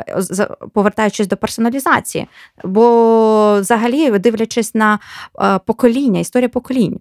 [0.72, 2.26] повертаючись до персоналізації.
[2.64, 4.98] Бо взагалі, дивлячись на
[5.40, 7.00] е, покоління, історія поколінь.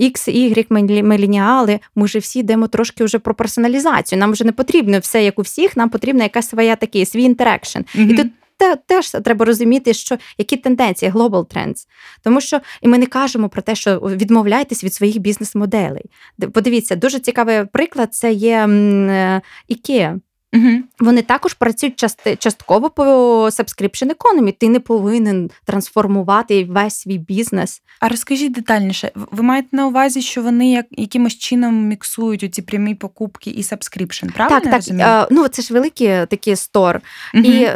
[0.00, 4.18] X, Y, мелініали, ми вже всі йдемо трошки вже про персоналізацію.
[4.18, 7.78] Нам вже не потрібно все, як у всіх, нам потрібна якась своя такий свій інтерекшн.
[7.78, 8.12] Mm-hmm.
[8.12, 8.26] І тут
[8.56, 11.86] те, теж треба розуміти, що які тенденції, global trends.
[12.22, 16.04] Тому що і ми не кажемо про те, що відмовляйтесь від своїх бізнес-моделей.
[16.52, 20.20] Подивіться, дуже цікавий приклад це є е, IKEA.
[20.54, 20.68] Угу.
[21.00, 23.02] Вони також працюють части, частково по
[23.46, 24.54] subscription economy.
[24.58, 27.82] Ти не повинен трансформувати весь свій бізнес.
[28.00, 32.94] А розкажіть детальніше, ви маєте на увазі, що вони як якимось чином міксують ці прямі
[32.94, 34.60] покупки і subscription, правильно?
[34.60, 34.74] Так, так.
[34.74, 35.26] Розумію?
[35.30, 37.00] Ну це ж великі такі стор.
[37.34, 37.44] Угу.
[37.44, 37.68] І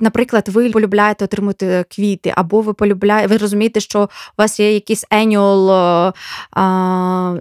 [0.00, 4.08] наприклад, ви полюбляєте отримати квіти, або ви полюбляєте, ви розумієте, що у
[4.38, 6.12] вас є якісь annual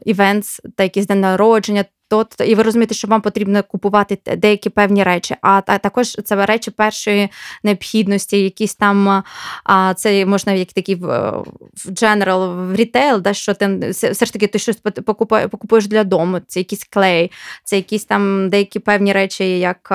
[0.05, 5.03] events, та якісь день народження то і ви розумієте, що вам потрібно купувати деякі певні
[5.03, 7.29] речі, а також це речі першої
[7.63, 9.23] необхідності, якісь там
[9.63, 11.43] а це можна як такі в
[11.85, 16.41] general, в рітейл, да, що ти все ж таки ти щось покупуєш для дому.
[16.47, 17.31] Це якийсь клей,
[17.63, 19.91] це якісь там деякі певні речі, як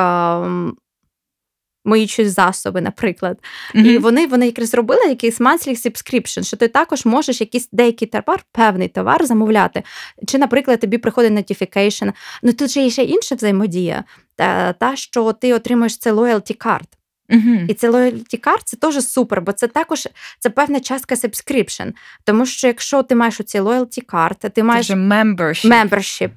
[1.84, 3.38] миючі засоби, наприклад.
[3.74, 3.86] Mm-hmm.
[3.86, 8.44] І вони вони якраз зробили якийсь monthly subscription, що ти також можеш якийсь деякий товар,
[8.52, 9.82] певний товар замовляти.
[10.26, 12.12] Чи, наприклад, тобі приходить notification.
[12.42, 14.04] Ну тут же є ще інша взаємодія,
[14.36, 16.86] та, та що ти отримуєш це loyalty card.
[17.30, 17.66] Uh-huh.
[17.68, 21.92] І це loyalty card це теж супер, бо це також це певна частка subscription.
[22.24, 25.66] Тому що якщо ти маєш оці loyalty card, ти маєш membership.
[25.66, 26.30] membership.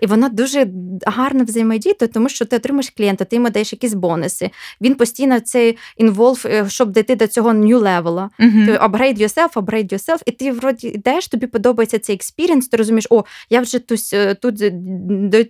[0.00, 0.66] І вона дуже
[1.06, 4.50] гарно взаємодіє, тому що ти отримаєш клієнта, ти йому даєш якісь бонуси.
[4.80, 8.28] Він постійно цей involve, щоб дійти до цього new level.
[8.40, 8.66] Uh-huh.
[8.66, 13.06] Ти upgrade yourself, upgrade yourself, і ти вроді йдеш, тобі подобається цей experience, ти розумієш,
[13.10, 14.00] о, я вже тут
[14.40, 14.62] тут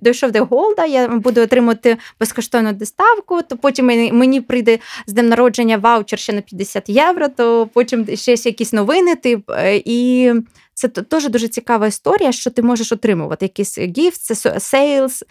[0.02, 5.28] дійшов до gold а, я буду отримати безкоштовну доставку, то потім мені прийде з днем
[5.28, 9.16] народження ваучер ще на 50 євро, то потім ще якісь новини.
[9.16, 10.33] Ти, е, і
[10.74, 14.20] це теж дуже цікава історія, що ти можеш отримувати якісь gift,
[14.61, 15.24] sales,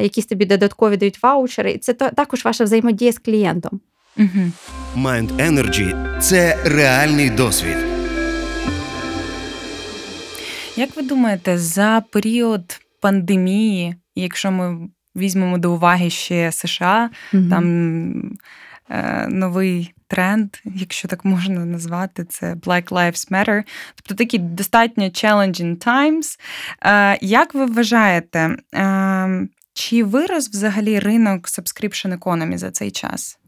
[0.00, 1.72] якісь тобі додаткові дають ваучери.
[1.72, 3.80] І це також ваша взаємодія з клієнтом.
[4.96, 7.76] Mind Energy– це реальний досвід.
[10.76, 18.38] Як ви думаєте, за період пандемії, якщо ми візьмемо до уваги ще США, mm там
[18.90, 23.62] е, новий тренд, якщо так можна назвати, це Black Lives Matter.
[23.94, 26.38] Тобто такі достатньо challenging times.
[26.82, 33.38] Е, як ви вважаєте, е, чи вирос взагалі ринок subscription economy за цей час?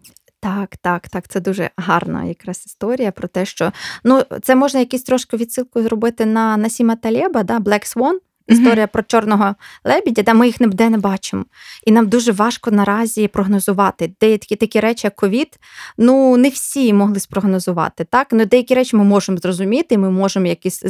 [0.42, 3.72] Так, так, так, це дуже гарна якраз історія про те, що
[4.04, 8.18] ну це можна якісь трошки відсилку зробити на Насіма Талєба, да, Black Swan.
[8.50, 8.92] Історія mm-hmm.
[8.92, 11.44] про чорного лебідя, де ми їх ніде не бачимо.
[11.86, 14.12] І нам дуже важко наразі прогнозувати.
[14.20, 15.58] Деякі такі речі, як ковід,
[15.98, 18.04] ну не всі могли спрогнозувати.
[18.04, 18.26] Так?
[18.32, 20.82] Ну, Деякі речі ми можемо зрозуміти, ми можемо якісь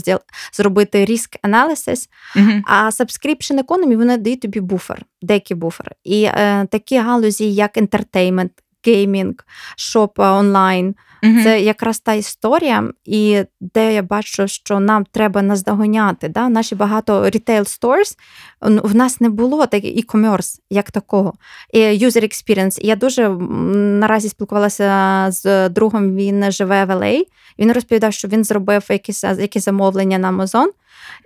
[0.53, 2.63] зробити risk analysis, mm-hmm.
[2.67, 5.93] а subscription economy, вони дають тобі буфер, деякий буфер.
[6.05, 8.51] І е, такі галузі, як entertainment,
[8.87, 9.35] gaming,
[9.77, 10.95] shop online.
[11.23, 11.43] Mm-hmm.
[11.43, 16.29] Це якраз та історія, і де я бачу, що нам треба наздогоняти.
[16.29, 16.49] Да?
[16.49, 18.17] Наші багато retail stores
[18.61, 21.35] в нас не було так e-commerce як такого.
[21.73, 22.81] І user experience.
[22.83, 26.17] Я дуже наразі спілкувалася з другом.
[26.17, 27.23] Він живе в LA,
[27.59, 30.67] Він розповідав, що він зробив якісь якісь замовлення на Amazon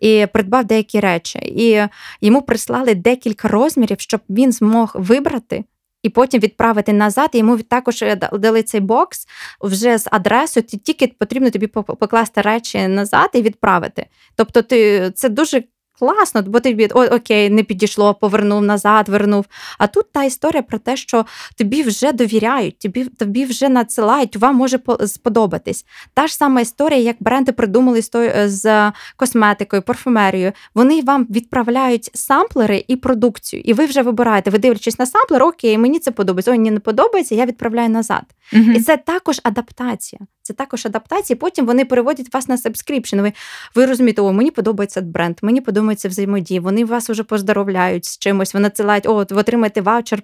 [0.00, 1.38] і придбав деякі речі.
[1.38, 1.82] І
[2.20, 5.64] йому прислали декілька розмірів, щоб він змог вибрати
[6.04, 7.30] і потім відправити назад.
[7.32, 9.26] І йому також е, дали цей бокс
[9.60, 10.66] вже з адресою.
[10.66, 14.06] Тільки потрібно тобі покласти речі назад і відправити.
[14.36, 15.62] Тобто, ти це дуже
[15.98, 19.46] Класно, бо тобі о, окей, не підійшло, повернув назад, вернув.
[19.78, 21.26] А тут та історія про те, що
[21.56, 25.86] тобі вже довіряють, тобі тобі вже надсилають, вам може сподобатись.
[26.14, 28.02] Та ж сама історія, як бренди придумали
[28.46, 30.52] з косметикою, парфумерією.
[30.74, 34.50] Вони вам відправляють sampler и і продукцію, і ви вже вибираєте.
[34.50, 36.50] Ви дивлячись на sampler, окей, мені це подобається.
[36.50, 38.22] Ой, мені не подобається, я відправляю назад.
[38.52, 38.70] Угу.
[38.70, 40.20] І це також адаптація.
[40.42, 41.36] Це також адаптація.
[41.36, 43.20] Потім вони переводять вас на subscription.
[43.20, 43.32] Ви
[43.74, 46.60] ви розумієте, о, мені подобається бренд, мені подобається взаємодія.
[46.60, 48.54] Вони вас вже поздоровляють з чимось.
[48.54, 50.22] Вони надсилають, о, ви отримаєте ваучер,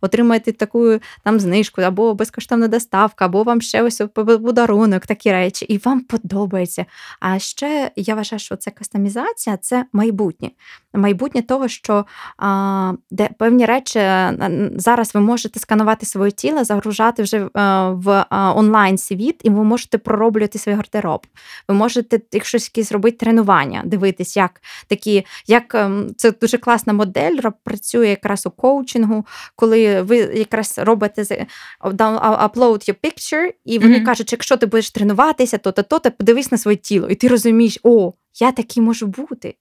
[0.00, 5.64] отримаєте таку там знижку, або безкоштовна доставка, або вам ще ось подарунок, такі речі.
[5.64, 6.86] І вам подобається.
[7.20, 10.50] А ще я вважаю, що це кастомізація це майбутнє.
[10.94, 12.06] Майбутнє того, що
[12.38, 14.00] а, де певні речі
[14.76, 19.40] зараз ви можете сканувати своє тіло, загружати вже а, в онлайн світ.
[19.42, 21.26] і ви можете пророблювати свій гардероб.
[21.68, 25.01] Ви можете, якщо якісь робити тренування, дивитись, як такі,
[25.46, 31.46] як ем, це дуже класна модель, працює якраз у коучингу, коли ви якраз робите
[31.80, 34.04] upload your picture, і вони mm-hmm.
[34.04, 37.28] кажуть, якщо ти будеш тренуватися, то то, то, то подивись на своє тіло, і ти
[37.28, 39.54] розумієш, о, я такий можу бути.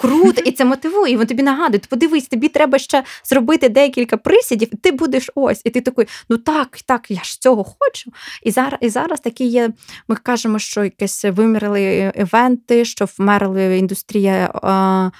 [0.00, 4.68] Круто, і це мотивує, і він тобі нагадує, подивись, тобі треба ще зробити декілька присідів,
[4.72, 5.62] і ти будеш ось.
[5.64, 8.12] І ти такий, ну так, так, я ж цього хочу.
[8.42, 9.70] І зараз і зараз такі є,
[10.08, 15.10] ми кажемо, що якесь вимерли івенти, що вмерли індустрія uh,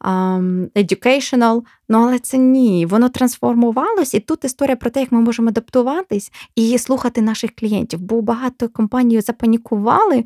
[0.00, 5.20] um, educational, Ну, але це ні, воно трансформувалось, і тут історія про те, як ми
[5.20, 8.00] можемо адаптуватись і слухати наших клієнтів.
[8.00, 10.24] Бо багато компаній запанікували,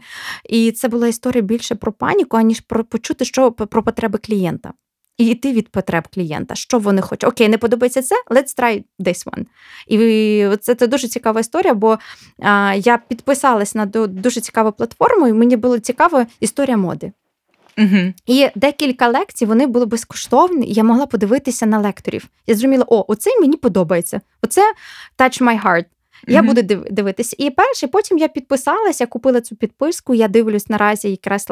[0.49, 4.73] і це була історія більше про паніку, аніж про почути, що про потреби клієнта.
[5.19, 7.25] І йти від потреб клієнта, що вони хочуть.
[7.25, 9.47] Окей, не подобається це, let's try this one.
[9.87, 11.99] І це це дуже цікава історія, бо
[12.39, 17.13] а, я підписалась на дуже цікаву платформу, і мені було цікаво історія моди.
[17.79, 18.13] Угу.
[18.27, 22.29] І декілька лекцій вони були безкоштовні, і я могла подивитися на лекторів.
[22.47, 24.21] Я зрозуміла, о, оцей мені подобається.
[24.43, 24.63] Оце
[25.19, 25.85] touch my heart.
[26.27, 26.47] Я mm-hmm.
[26.47, 27.37] буду дивитися.
[27.39, 30.15] І перше, потім я підписалася, купила цю підписку.
[30.15, 31.47] Я дивлюсь наразі якраз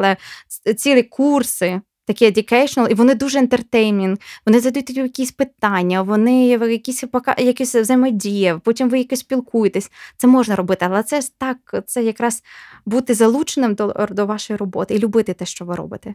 [0.76, 4.16] цілі курси такі educational, і вони дуже ентертеймінг,
[4.46, 7.04] вони задають якісь питання, вони якісь
[7.38, 9.90] якісь взаємодія, потім ви якось спілкуєтесь.
[10.16, 12.42] Це можна робити, але це так, це якраз
[12.86, 16.14] бути залученим до, до вашої роботи і любити те, що ви робите.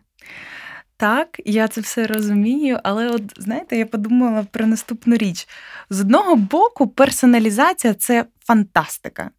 [0.97, 5.47] Так, я це все розумію, але от знаєте, я подумала про наступну річ.
[5.89, 9.31] З одного боку, персоналізація це фантастика.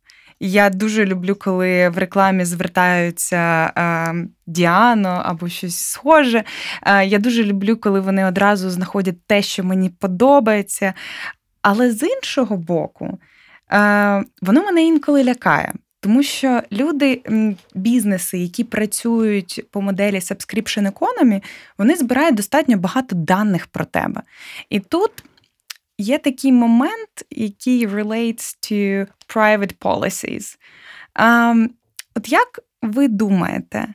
[0.44, 4.14] Я дуже люблю, коли в рекламі звертаються е,
[4.46, 6.44] Діано або щось схоже.
[6.82, 10.94] Е, я дуже люблю, коли вони одразу знаходять те, що мені подобається.
[11.62, 13.18] Але з іншого боку,
[13.72, 15.72] е, воно мене інколи лякає.
[16.00, 17.22] Тому що люди,
[17.74, 21.42] бізнеси, які працюють по моделі subscription economy,
[21.78, 24.22] вони збирають достатньо багато даних про тебе.
[24.70, 25.10] І тут
[26.02, 30.56] є такий момент, який relates to private policies.
[31.16, 31.68] Um,
[32.14, 33.88] От як ви думаєте,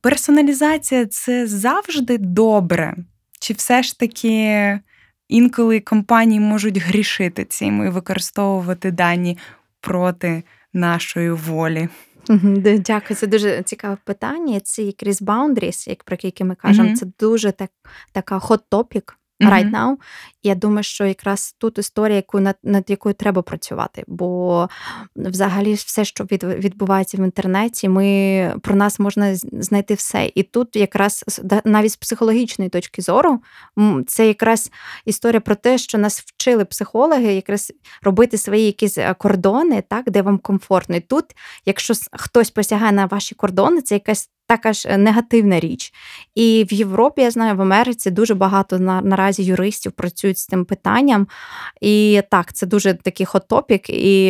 [0.00, 2.96] персоналізація це завжди добре?
[3.40, 4.80] Чи все ж таки
[5.28, 9.38] інколи компанії можуть грішити цим і використовувати дані
[9.80, 11.88] проти нашої волі?
[12.78, 14.60] Дякую, це дуже цікаве питання.
[14.60, 16.96] Це якраз boundaries, як про які ми кажемо, mm-hmm.
[16.96, 17.70] це дуже так,
[18.12, 19.96] така hot topic right now.
[20.42, 24.04] Я думаю, що якраз тут історія, яку над, над якою треба працювати.
[24.06, 24.68] Бо
[25.16, 30.30] взагалі все, що від, відбувається в інтернеті, ми про нас можна знайти все.
[30.34, 33.40] І тут якраз навіть з психологічної точки зору,
[34.06, 34.70] це якраз
[35.04, 37.72] історія про те, що нас вчили психологи, якраз
[38.02, 40.96] робити свої якісь е, кордони, так, де вам комфортно.
[40.96, 41.24] І тут,
[41.66, 45.92] якщо хтось посягає на ваші кордони, це якась така ж е, негативна річ.
[46.34, 50.64] І в Європі, я знаю, в Америці дуже багато на, наразі юристів працюють з цим
[50.64, 51.28] питанням.
[51.80, 53.90] І так, це дуже такий хот-топік.
[53.90, 54.26] І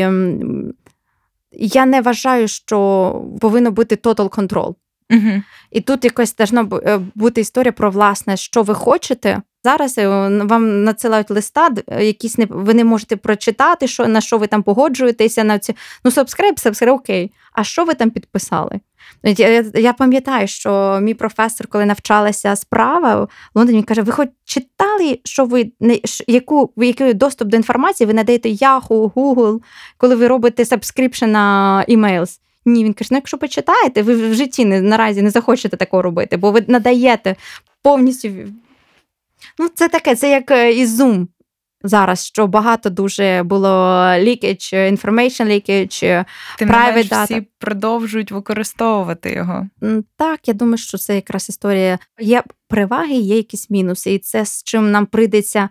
[1.52, 4.74] я не вважаю, що повинно бути total control.
[5.10, 5.42] Угу.
[5.70, 9.42] І тут якось должна е, бути історія про власне, що ви хочете.
[9.64, 14.46] Зараз е, вам надсилають листа, якісь не ви не можете прочитати, що на що ви
[14.46, 15.76] там погоджуєтеся на ці.
[16.04, 17.32] Ну, subscribe, subscribe, окей.
[17.52, 18.80] А що ви там підписали?
[19.22, 25.20] Я я пам'ятаю, що мій професор, коли навчалася справа в Лондоні, каже: ви хоч читали,
[25.24, 29.60] що ви не яку який доступ до інформації ви надаєте Yahoo, Google,
[29.96, 32.40] коли ви робите subscription на emails?
[32.66, 36.36] Ні, він каже, ну якщо почитаєте, ви в житті не, наразі не захочете такого робити,
[36.36, 37.36] бо ви надаєте
[37.82, 38.28] повністю.
[39.58, 41.26] Ну, Це таке, це як е, і Zoom
[41.82, 43.68] зараз, що багато дуже було
[44.18, 46.24] leakage, information leakage,
[46.58, 47.24] Тим private data.
[47.24, 49.66] всі продовжують використовувати його.
[50.16, 51.98] Так, я думаю, що це якраз історія.
[52.20, 55.68] Є переваги, є якісь мінуси, і це з чим нам прийдеться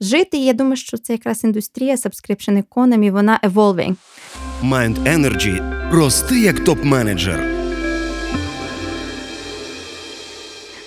[0.00, 0.36] жити.
[0.36, 3.94] І я думаю, що це якраз індустрія subscription economy, вона evolving.
[4.64, 5.80] Mind Energy.
[5.92, 7.59] Рости як топ-менеджер.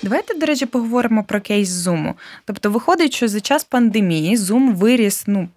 [0.04, 2.13] Давайте, до речі, поговоримо про кейс Zoom.
[2.46, 5.50] Тобто, виходить, що за час пандемії Zoom виріс, ну.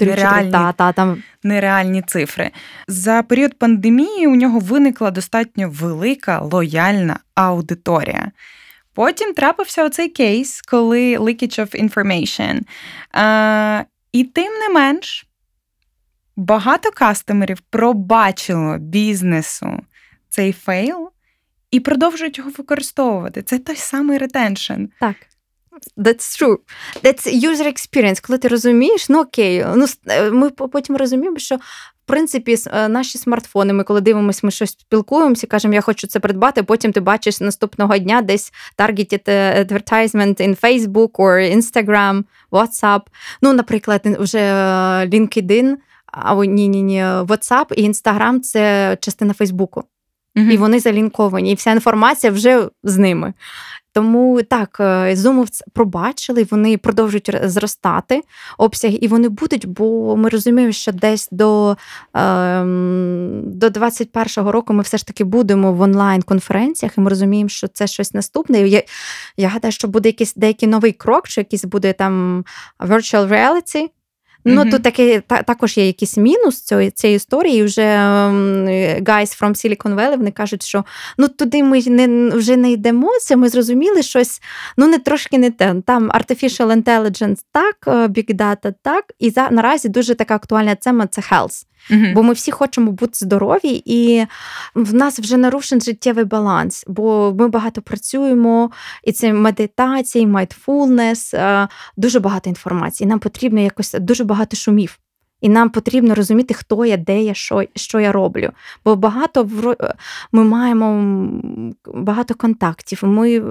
[0.00, 1.22] Нереальні, та, та, там.
[1.42, 2.50] нереальні цифри.
[2.88, 8.32] За період пандемії у нього виникла достатньо велика лояльна аудиторія.
[8.94, 12.60] Потім трапився оцей кейс, коли leakage of information.
[13.12, 15.26] А, І тим не менш,
[16.36, 19.80] багато customer ів пробачило бізнесу
[20.28, 21.10] цей fail
[21.74, 23.42] і продовжують його використовувати.
[23.42, 24.84] Це той самий retention.
[25.00, 25.16] Так.
[25.96, 26.56] That's true.
[27.02, 28.26] That's user experience.
[28.26, 31.56] Коли ти розумієш, ну окей, ну е, ми потім розуміємо, що.
[31.56, 36.20] В принципі, е, наші смартфони, ми коли дивимося, ми щось спілкуємося, кажемо, я хочу це
[36.20, 36.62] придбати.
[36.62, 39.28] Потім ти бачиш наступного дня десь targeted
[39.64, 43.00] advertisement in Facebook or Instagram, WhatsApp.
[43.42, 44.52] Ну, наприклад, вже е,
[45.06, 45.74] LinkedIn,
[46.06, 49.84] або ні, ні, ні, WhatsApp і Instagram– це частина Фейсбуку.
[50.36, 50.46] Угу.
[50.46, 53.32] І вони залінковані, і вся інформація вже з ними.
[53.94, 58.22] Тому так, Zoom пробачили, вони продовжують зростати
[58.58, 61.76] обсяги, і вони будуть, бо ми розуміємо, що десь до
[62.14, 67.68] ем, до 21-го року ми все ж таки будемо в онлайн-конференціях, і ми розуміємо, що
[67.68, 68.68] це щось наступне.
[68.68, 68.82] Я
[69.36, 72.44] я гадаю, що буде якийсь деякий новий крок, що якийсь буде там
[72.80, 73.88] virtual reality,
[74.44, 74.70] Ну, mm-hmm.
[74.70, 77.62] тут таки, та, також є якийсь мінус цієї цієї історії.
[77.62, 77.82] Вже
[79.00, 80.84] guys from Silicon Valley, вони кажуть, що
[81.18, 83.08] ну туди ми не вже не йдемо.
[83.20, 84.42] Це ми зрозуміли щось,
[84.76, 85.74] ну не трошки не те.
[85.86, 89.04] Там artificial intelligence так, е, big data так.
[89.18, 91.64] І за наразі дуже така актуальна тема це health.
[92.14, 94.26] Бо ми всі хочемо бути здорові, і
[94.74, 98.70] в нас вже нарушений життєвий баланс, бо ми багато працюємо,
[99.04, 100.26] і це медитація, і
[101.34, 103.08] е, дуже багато інформації.
[103.08, 104.98] Нам потрібно якось дуже багато шумів.
[105.44, 108.50] І нам потрібно розуміти, хто я, де я, що що я роблю.
[108.84, 109.48] Бо багато
[110.32, 111.28] ми маємо
[111.86, 113.00] багато контактів.
[113.02, 113.42] Ми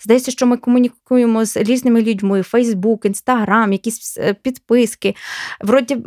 [0.00, 5.14] здається, що ми комунікуємо з різними людьми: Фейсбук, Інстаграм, якісь е, підписки.
[5.60, 5.98] Вроді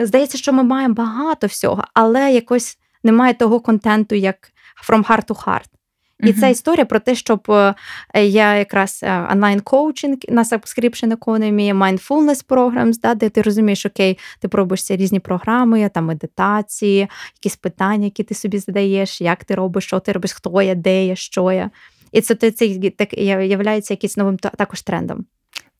[0.00, 4.52] здається, що ми маємо багато всього, але якось немає того контенту, як
[4.88, 5.79] from heart to heart.
[6.22, 7.74] І ця історія про те, щоб е,
[8.24, 14.48] я якраз е, онлайн-коучинг на subscription economy, mindfulness programs, да, де ти розумієш, окей, ти
[14.48, 20.00] пробуєшся різні програми, там медитації, якісь питання, які ти собі задаєш, як ти робиш, що
[20.00, 21.70] ти робиш, хто я, де я, що я.
[22.12, 25.24] І це це, це так являється якийсь новим також трендом.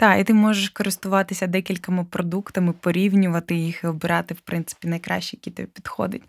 [0.01, 5.51] Так, і ти можеш користуватися декількома продуктами, порівнювати їх і обирати, в принципі, найкраще, які
[5.51, 6.22] тобі підходить.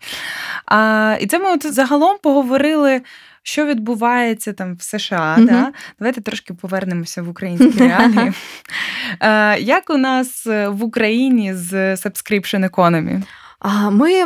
[0.66, 3.02] А, І це ми от загалом поговорили,
[3.42, 5.36] що відбувається там в США.
[5.38, 5.46] Mm-hmm.
[5.46, 5.72] Да?
[5.98, 8.32] Давайте трошки повернемося в українські реалії.
[9.18, 13.22] А, Як у нас е, в Україні з subscription economy?
[13.58, 14.24] А, Ми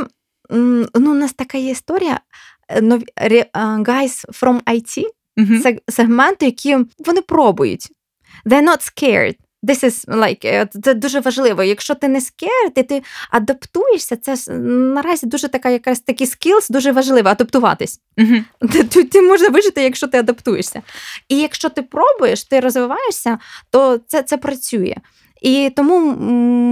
[0.51, 2.21] ну, у нас така є історія.
[2.69, 5.05] Е, guys from IT,
[5.37, 5.79] mm-hmm.
[5.89, 7.93] сегменти, які вони пробують.
[8.45, 9.37] They're not scared.
[9.63, 11.63] This is like, е, Це дуже важливо.
[11.63, 16.93] Якщо ти не scared, і ти адаптуєшся, це наразі дуже така якась такі skills, дуже
[16.93, 18.01] важливо адаптуватись.
[18.19, 18.45] Mm-hmm.
[18.73, 20.83] Ти, ти, ти можеш вижити, якщо ти адаптуєшся.
[21.29, 23.39] І якщо ти пробуєш, ти розвиваєшся,
[23.71, 24.95] то це, це працює.
[25.43, 26.17] І тому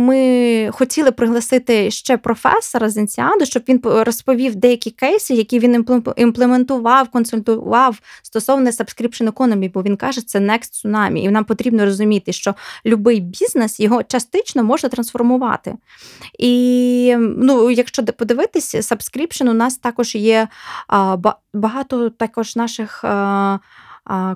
[0.07, 5.87] ми хотіли пригласити ще професора з Інсіаду, щоб він розповів деякі кейси, які він
[6.17, 11.17] імплементував, консультував стосовно subscription economy, бо він каже, це next tsunami.
[11.17, 12.55] І нам потрібно розуміти, що
[12.85, 15.75] будь-який бізнес його частично можна трансформувати.
[16.39, 20.49] І ну, якщо подивитися, subscription у нас також є
[21.55, 23.05] багато також наших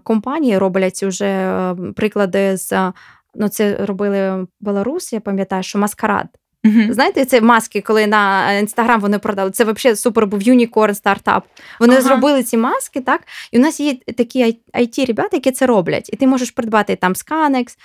[0.03, 1.55] компаній роблять вже
[1.97, 2.93] приклади з
[3.39, 6.27] ну це робили Беларус, я пам'ятаю, що маскарад.
[6.65, 6.93] Uh-huh.
[6.93, 9.51] Знаєте, це маски, коли на інстаграм вони продали.
[9.51, 11.47] Це взагалі супер був юнікорн стартап.
[11.81, 12.01] Вони uh-huh.
[12.01, 13.21] зробили ці маски, так?
[13.53, 16.11] І у нас є такі it ребята які це роблять.
[16.13, 17.77] І ти можеш придбати там Scanex,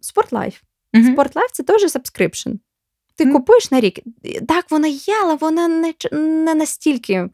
[0.00, 0.60] Sportlife.
[0.94, 1.14] Uh-huh.
[1.14, 2.58] Sportlife– це теж subscription.
[3.16, 3.32] Ти mm.
[3.32, 3.98] купуєш на рік.
[4.48, 7.28] Так, вона є, але вона не не настільки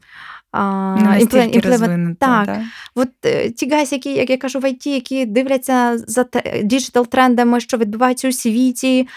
[0.56, 2.18] а, імплемент...
[2.18, 2.46] Так.
[2.46, 2.60] так.
[2.94, 6.26] От е, ті guys, які, як я кажу, в IT, які дивляться за
[6.62, 9.08] digital трендами, що відбувається у світі,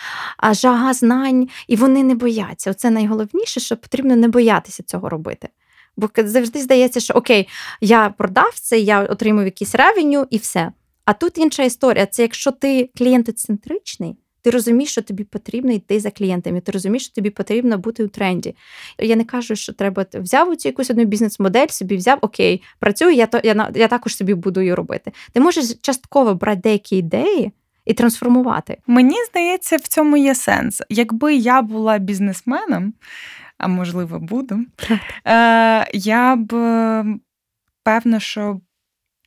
[0.51, 2.71] жага знань, і вони не бояться.
[2.71, 5.49] Оце найголовніше, що потрібно не боятися цього робити.
[5.97, 7.47] Бо завжди здається, що окей,
[7.81, 10.71] я продав це, я отримав якийсь ревеню і все.
[11.05, 12.05] А тут інша історія.
[12.05, 17.13] Це якщо ти клієнтоцентричний, ти розумієш, що тобі потрібно йти за клієнтами, ти розумієш, що
[17.15, 18.55] тобі потрібно бути у тренді.
[18.99, 23.25] Я не кажу, що треба взяв цю якусь одну бізнес-модель, собі взяв, окей, працюю, я
[23.25, 25.11] то я, я також собі буду її робити.
[25.33, 27.51] Ти можеш частково брати деякі ідеї.
[27.85, 28.77] І трансформувати.
[28.87, 30.81] Мені здається, в цьому є сенс.
[30.89, 32.93] Якби я була бізнесменом,
[33.57, 34.59] а можливо, буду,
[35.25, 36.53] е, я б
[37.83, 38.59] певно, що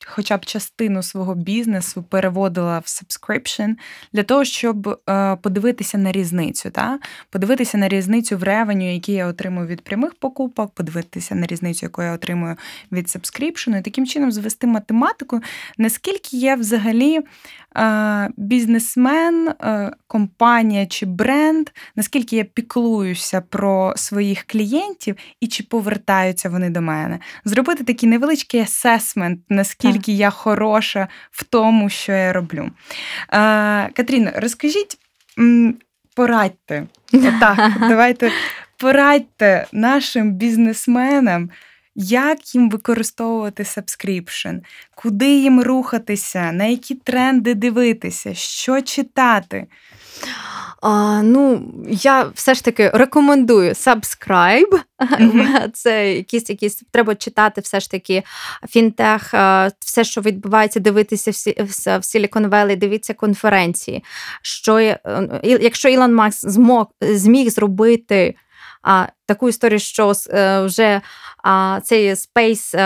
[0.06, 3.74] хоча б частину свого бізнесу переводила в subscription
[4.12, 6.98] для того, щоб е, подивитися на різницю, та?
[7.30, 12.02] подивитися на різницю в ревеню, який я отримую від прямих покупок, подивитися на різницю, яку
[12.02, 12.56] я отримую
[12.92, 15.40] від subscription, і таким чином звести математику,
[15.78, 17.20] наскільки я взагалі
[18.36, 26.70] бізнесмен, е, компанія чи бренд, наскільки я піклуюся про своїх клієнтів і чи повертаються вони
[26.70, 27.18] до мене.
[27.44, 32.70] Зробити такий невеличкий асесмент, наскільки я хороша в тому, що я роблю.
[33.92, 34.98] Катріна, розкажіть,
[36.16, 36.86] порадьте.
[37.12, 38.30] Отак, давайте
[38.76, 41.50] порадьте нашим бізнесменам.
[41.94, 44.60] Як їм використовувати subscription,
[44.94, 49.66] куди їм рухатися, на які тренди дивитися, що читати?
[50.82, 54.80] А, Ну, я все ж таки рекомендую subscribe.
[55.02, 55.70] Mm-hmm.
[55.72, 58.22] Це якісь якісь треба читати, все ж таки
[58.68, 59.34] фінтех,
[59.78, 64.04] все, що відбувається, дивитися всі в Silicon Valley, дивіться конференції.
[64.42, 64.98] Що е,
[65.42, 68.34] якщо Ілон Макс змог зміг зробити
[68.82, 71.00] а, таку історію, що е, вже
[71.44, 72.76] а, цей space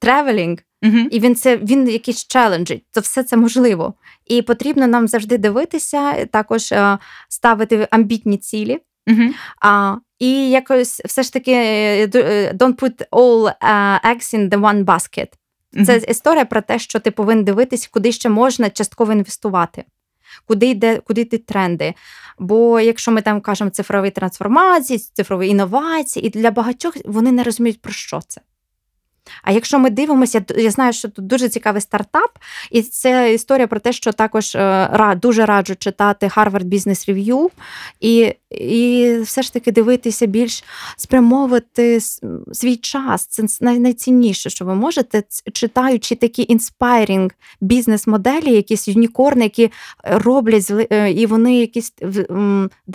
[0.00, 3.94] traveling, uh і він це він якийсь челенджить, то все це можливо.
[4.26, 6.98] І потрібно нам завжди дивитися, також а,
[7.28, 8.78] ставити амбітні цілі.
[9.08, 9.30] uh
[9.60, 13.52] А, І якось все ж таки е, е, don't put all
[14.04, 15.28] eggs in the one basket.
[15.86, 19.84] Це історія про те, що ти повинен дивитись, куди ще можна частково інвестувати
[20.46, 21.94] куди йде, куди йдуть тренди.
[22.38, 27.80] Бо якщо ми там кажемо цифрові трансформації, цифрові інновації, і для багатьох вони не розуміють,
[27.80, 28.40] про що це.
[29.42, 32.38] А якщо ми дивимося, я знаю, що тут дуже цікавий стартап,
[32.70, 37.50] і це історія про те, що також е, дуже раджу читати Harvard Business Review
[38.00, 40.64] і і все ж таки дивитися більш
[40.96, 42.00] спрямовувати
[42.52, 43.26] свій час.
[43.26, 47.30] Це найцінніше, що ви можете, читаючи такі inspiring
[47.60, 49.70] бізнес-моделі, якісь unicorn и, які
[50.04, 51.92] роблять е, і вони якісь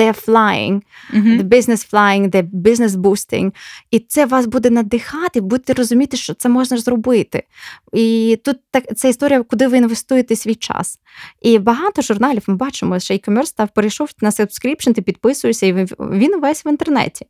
[0.10, 0.82] are flying,
[1.14, 3.54] the business flying, the business boosting.
[3.92, 7.44] І це вас буде надихати, будете розуміти, що це можна зробити.
[7.94, 11.00] І тут так це історія, куди ви інвестуєте свій час.
[11.42, 15.02] І багато журналів ми бачимо, що e-commerce став перейшов на subscription, ти
[15.50, 15.74] підписуєшся, і
[16.18, 17.26] він весь в інтернеті.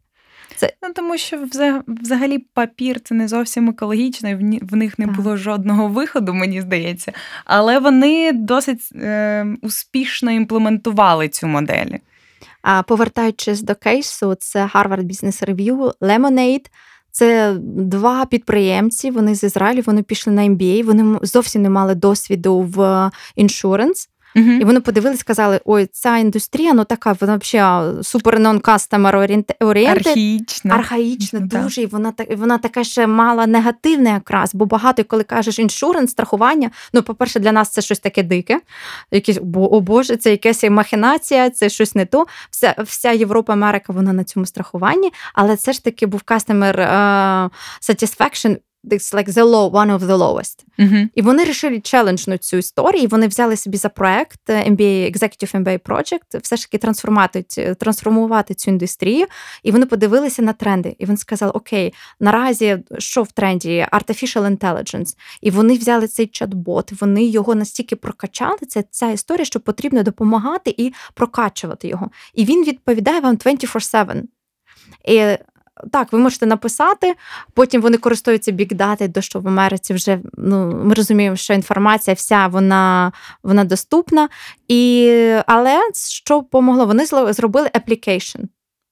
[0.56, 1.40] Це ну тому, що
[1.88, 5.16] взагалі папір це не зовсім екологічно, і в них не так.
[5.16, 7.14] було жодного виходу, мені здається.
[7.46, 11.98] Але вони досить е, успішно імплементували цю модель.
[12.62, 16.66] А повертаючись до кейсу, це Harvard Business Review, Lemonade–
[17.12, 19.12] це два підприємці.
[19.12, 24.10] Вони з Ізраїлю, вони пішли на MBA, Вони зовсім не мали досвіду в іншуренс.
[24.36, 24.60] Uh-huh.
[24.62, 29.16] І вони подивились, сказали: ой, ця індустрія, ну така, вона взагалі супер non-customer
[29.60, 29.92] oriented.
[29.92, 30.76] Архаїчна.
[30.76, 31.82] Архаїчна, дуже.
[31.82, 37.04] І вона вона така ще мала негативне якраз, бо багато, коли кажеш іншуренс, страхування, ну,
[37.04, 38.62] по-перше, для нас це щось таке дике.
[39.12, 42.26] Якісь, бо, О Боже, це якась махінація, це щось не то.
[42.52, 47.50] Вся вся Європа, Америка, вона на цьому страхуванні, але це ж таки був uh,
[47.82, 50.66] satisfaction It's like the low, one of the lowest.
[50.80, 51.10] Uh-huh.
[51.16, 53.04] І вони вирішили челенджну цю історію.
[53.04, 57.44] і Вони взяли собі за проект е, MBA, Executive MBA Project, все ж таки трансформувати
[57.80, 59.26] трансформувати цю індустрію.
[59.64, 60.96] І вони подивилися на тренди.
[61.00, 63.88] І вони сказали: Окей, наразі що в тренді?
[63.92, 65.16] Artificial Intelligence.
[65.42, 68.58] І вони взяли цей чат-бот, вони його настільки прокачали.
[68.68, 72.10] Це ця історія, що потрібно допомагати і прокачувати його.
[72.34, 74.24] І він відповідає вам 24-7.
[75.06, 75.38] І
[75.92, 77.16] так, ви можете написати,
[77.54, 82.14] потім вони користуються big data, до що в Америці вже ну, ми розуміємо, що інформація
[82.14, 83.12] вся вона
[83.44, 84.30] вона доступна.
[84.68, 85.12] І,
[85.48, 86.86] Але що помогло?
[86.86, 88.40] Вони зробили application.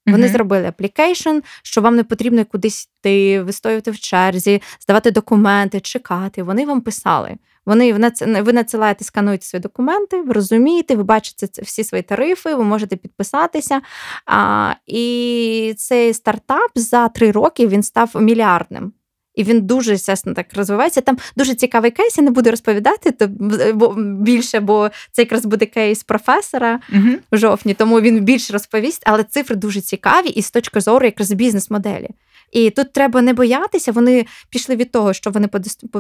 [0.08, 0.32] Вони mm-hmm.
[0.32, 6.44] зробили application, що вам не потрібно кудись йти, вистоювати в черзі, здавати документи, чекати.
[6.44, 7.36] Вони вам писали.
[7.68, 7.94] Вони
[8.42, 13.82] ви надсилаєте, скануєте свої документи, ви розумієте, ви бачите всі свої тарифи, ви можете підписатися.
[14.26, 18.94] А, І цей стартап за три роки він став мільярдним.
[19.36, 21.02] І він дуже естественно, так розвивається.
[21.02, 23.28] Там дуже цікавий кейс, я не буду розповідати то,
[23.74, 29.04] бо, більше, бо це якраз буде кейс професора uh в жовтні, тому він більше розповість,
[29.06, 32.10] але цифри дуже цікаві і з точки зору якраз бізнес-моделі.
[32.52, 33.92] І тут треба не боятися.
[33.92, 35.48] Вони пішли від того, що вони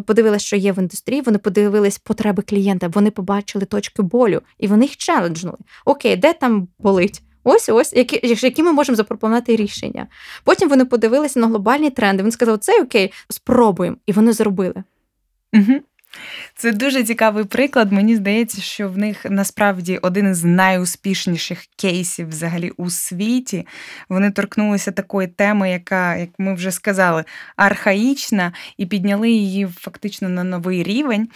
[0.05, 1.21] подивилися, що є в індустрії.
[1.21, 5.57] Вони подивились потреби клієнта, вони побачили точки болю, і вони їх челенджнули.
[5.85, 7.21] Окей, де там болить?
[7.43, 10.07] Ось ось, які які ми можемо запропонувати рішення.
[10.43, 12.23] Потім вони подивилися на глобальні тренди.
[12.23, 14.83] Вони сказали, це окей, спробуємо, і вони зробили.
[15.53, 15.73] Угу.
[16.55, 17.91] Це дуже цікавий приклад.
[17.91, 23.67] Мені здається, що в них насправді один із найуспішніших кейсів взагалі у світі.
[24.09, 27.23] Вони торкнулися такої теми, яка, як ми вже сказали,
[27.55, 31.27] архаїчна, і підняли її фактично на новий рівень.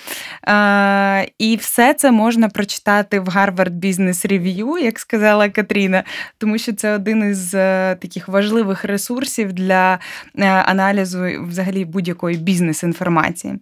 [1.37, 6.03] І все це можна прочитати в Harvard Business Review, як сказала Катріна,
[6.37, 9.99] тому що це один із е, таких важливих ресурсів для
[10.35, 13.53] е, аналізу взагалі будь-якої бізнес-інформації.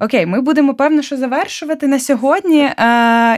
[0.00, 2.60] Окей, ми будемо певно, що завершувати на сьогодні.
[2.60, 2.74] Е,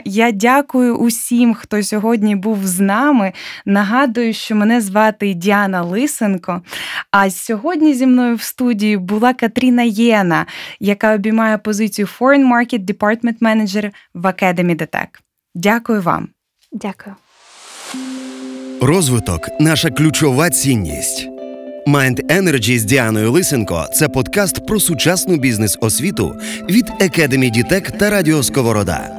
[0.05, 3.33] я дякую усім, хто сьогодні був з нами.
[3.67, 6.63] Нагадую, що мене звати Діана Лисенко.
[7.11, 10.47] А сьогодні зі мною в студії була Катріна Єна,
[10.81, 15.09] яка обіймає позицію Foreign Market Department Manager в Academy Detec.
[15.55, 16.29] Дякую вам.
[16.73, 17.17] Дякую.
[18.81, 21.40] Розвиток наша ключова цінність.
[21.91, 26.37] Mind Energy з Діаною Лисенко це подкаст про сучасну бізнес-освіту
[26.71, 29.11] від Academy Дітек та Радіо Сковорода.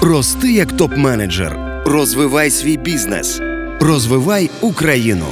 [0.00, 3.40] Рости як топ-менеджер Розвивай свій бізнес.
[3.80, 5.26] Розвивай Україну.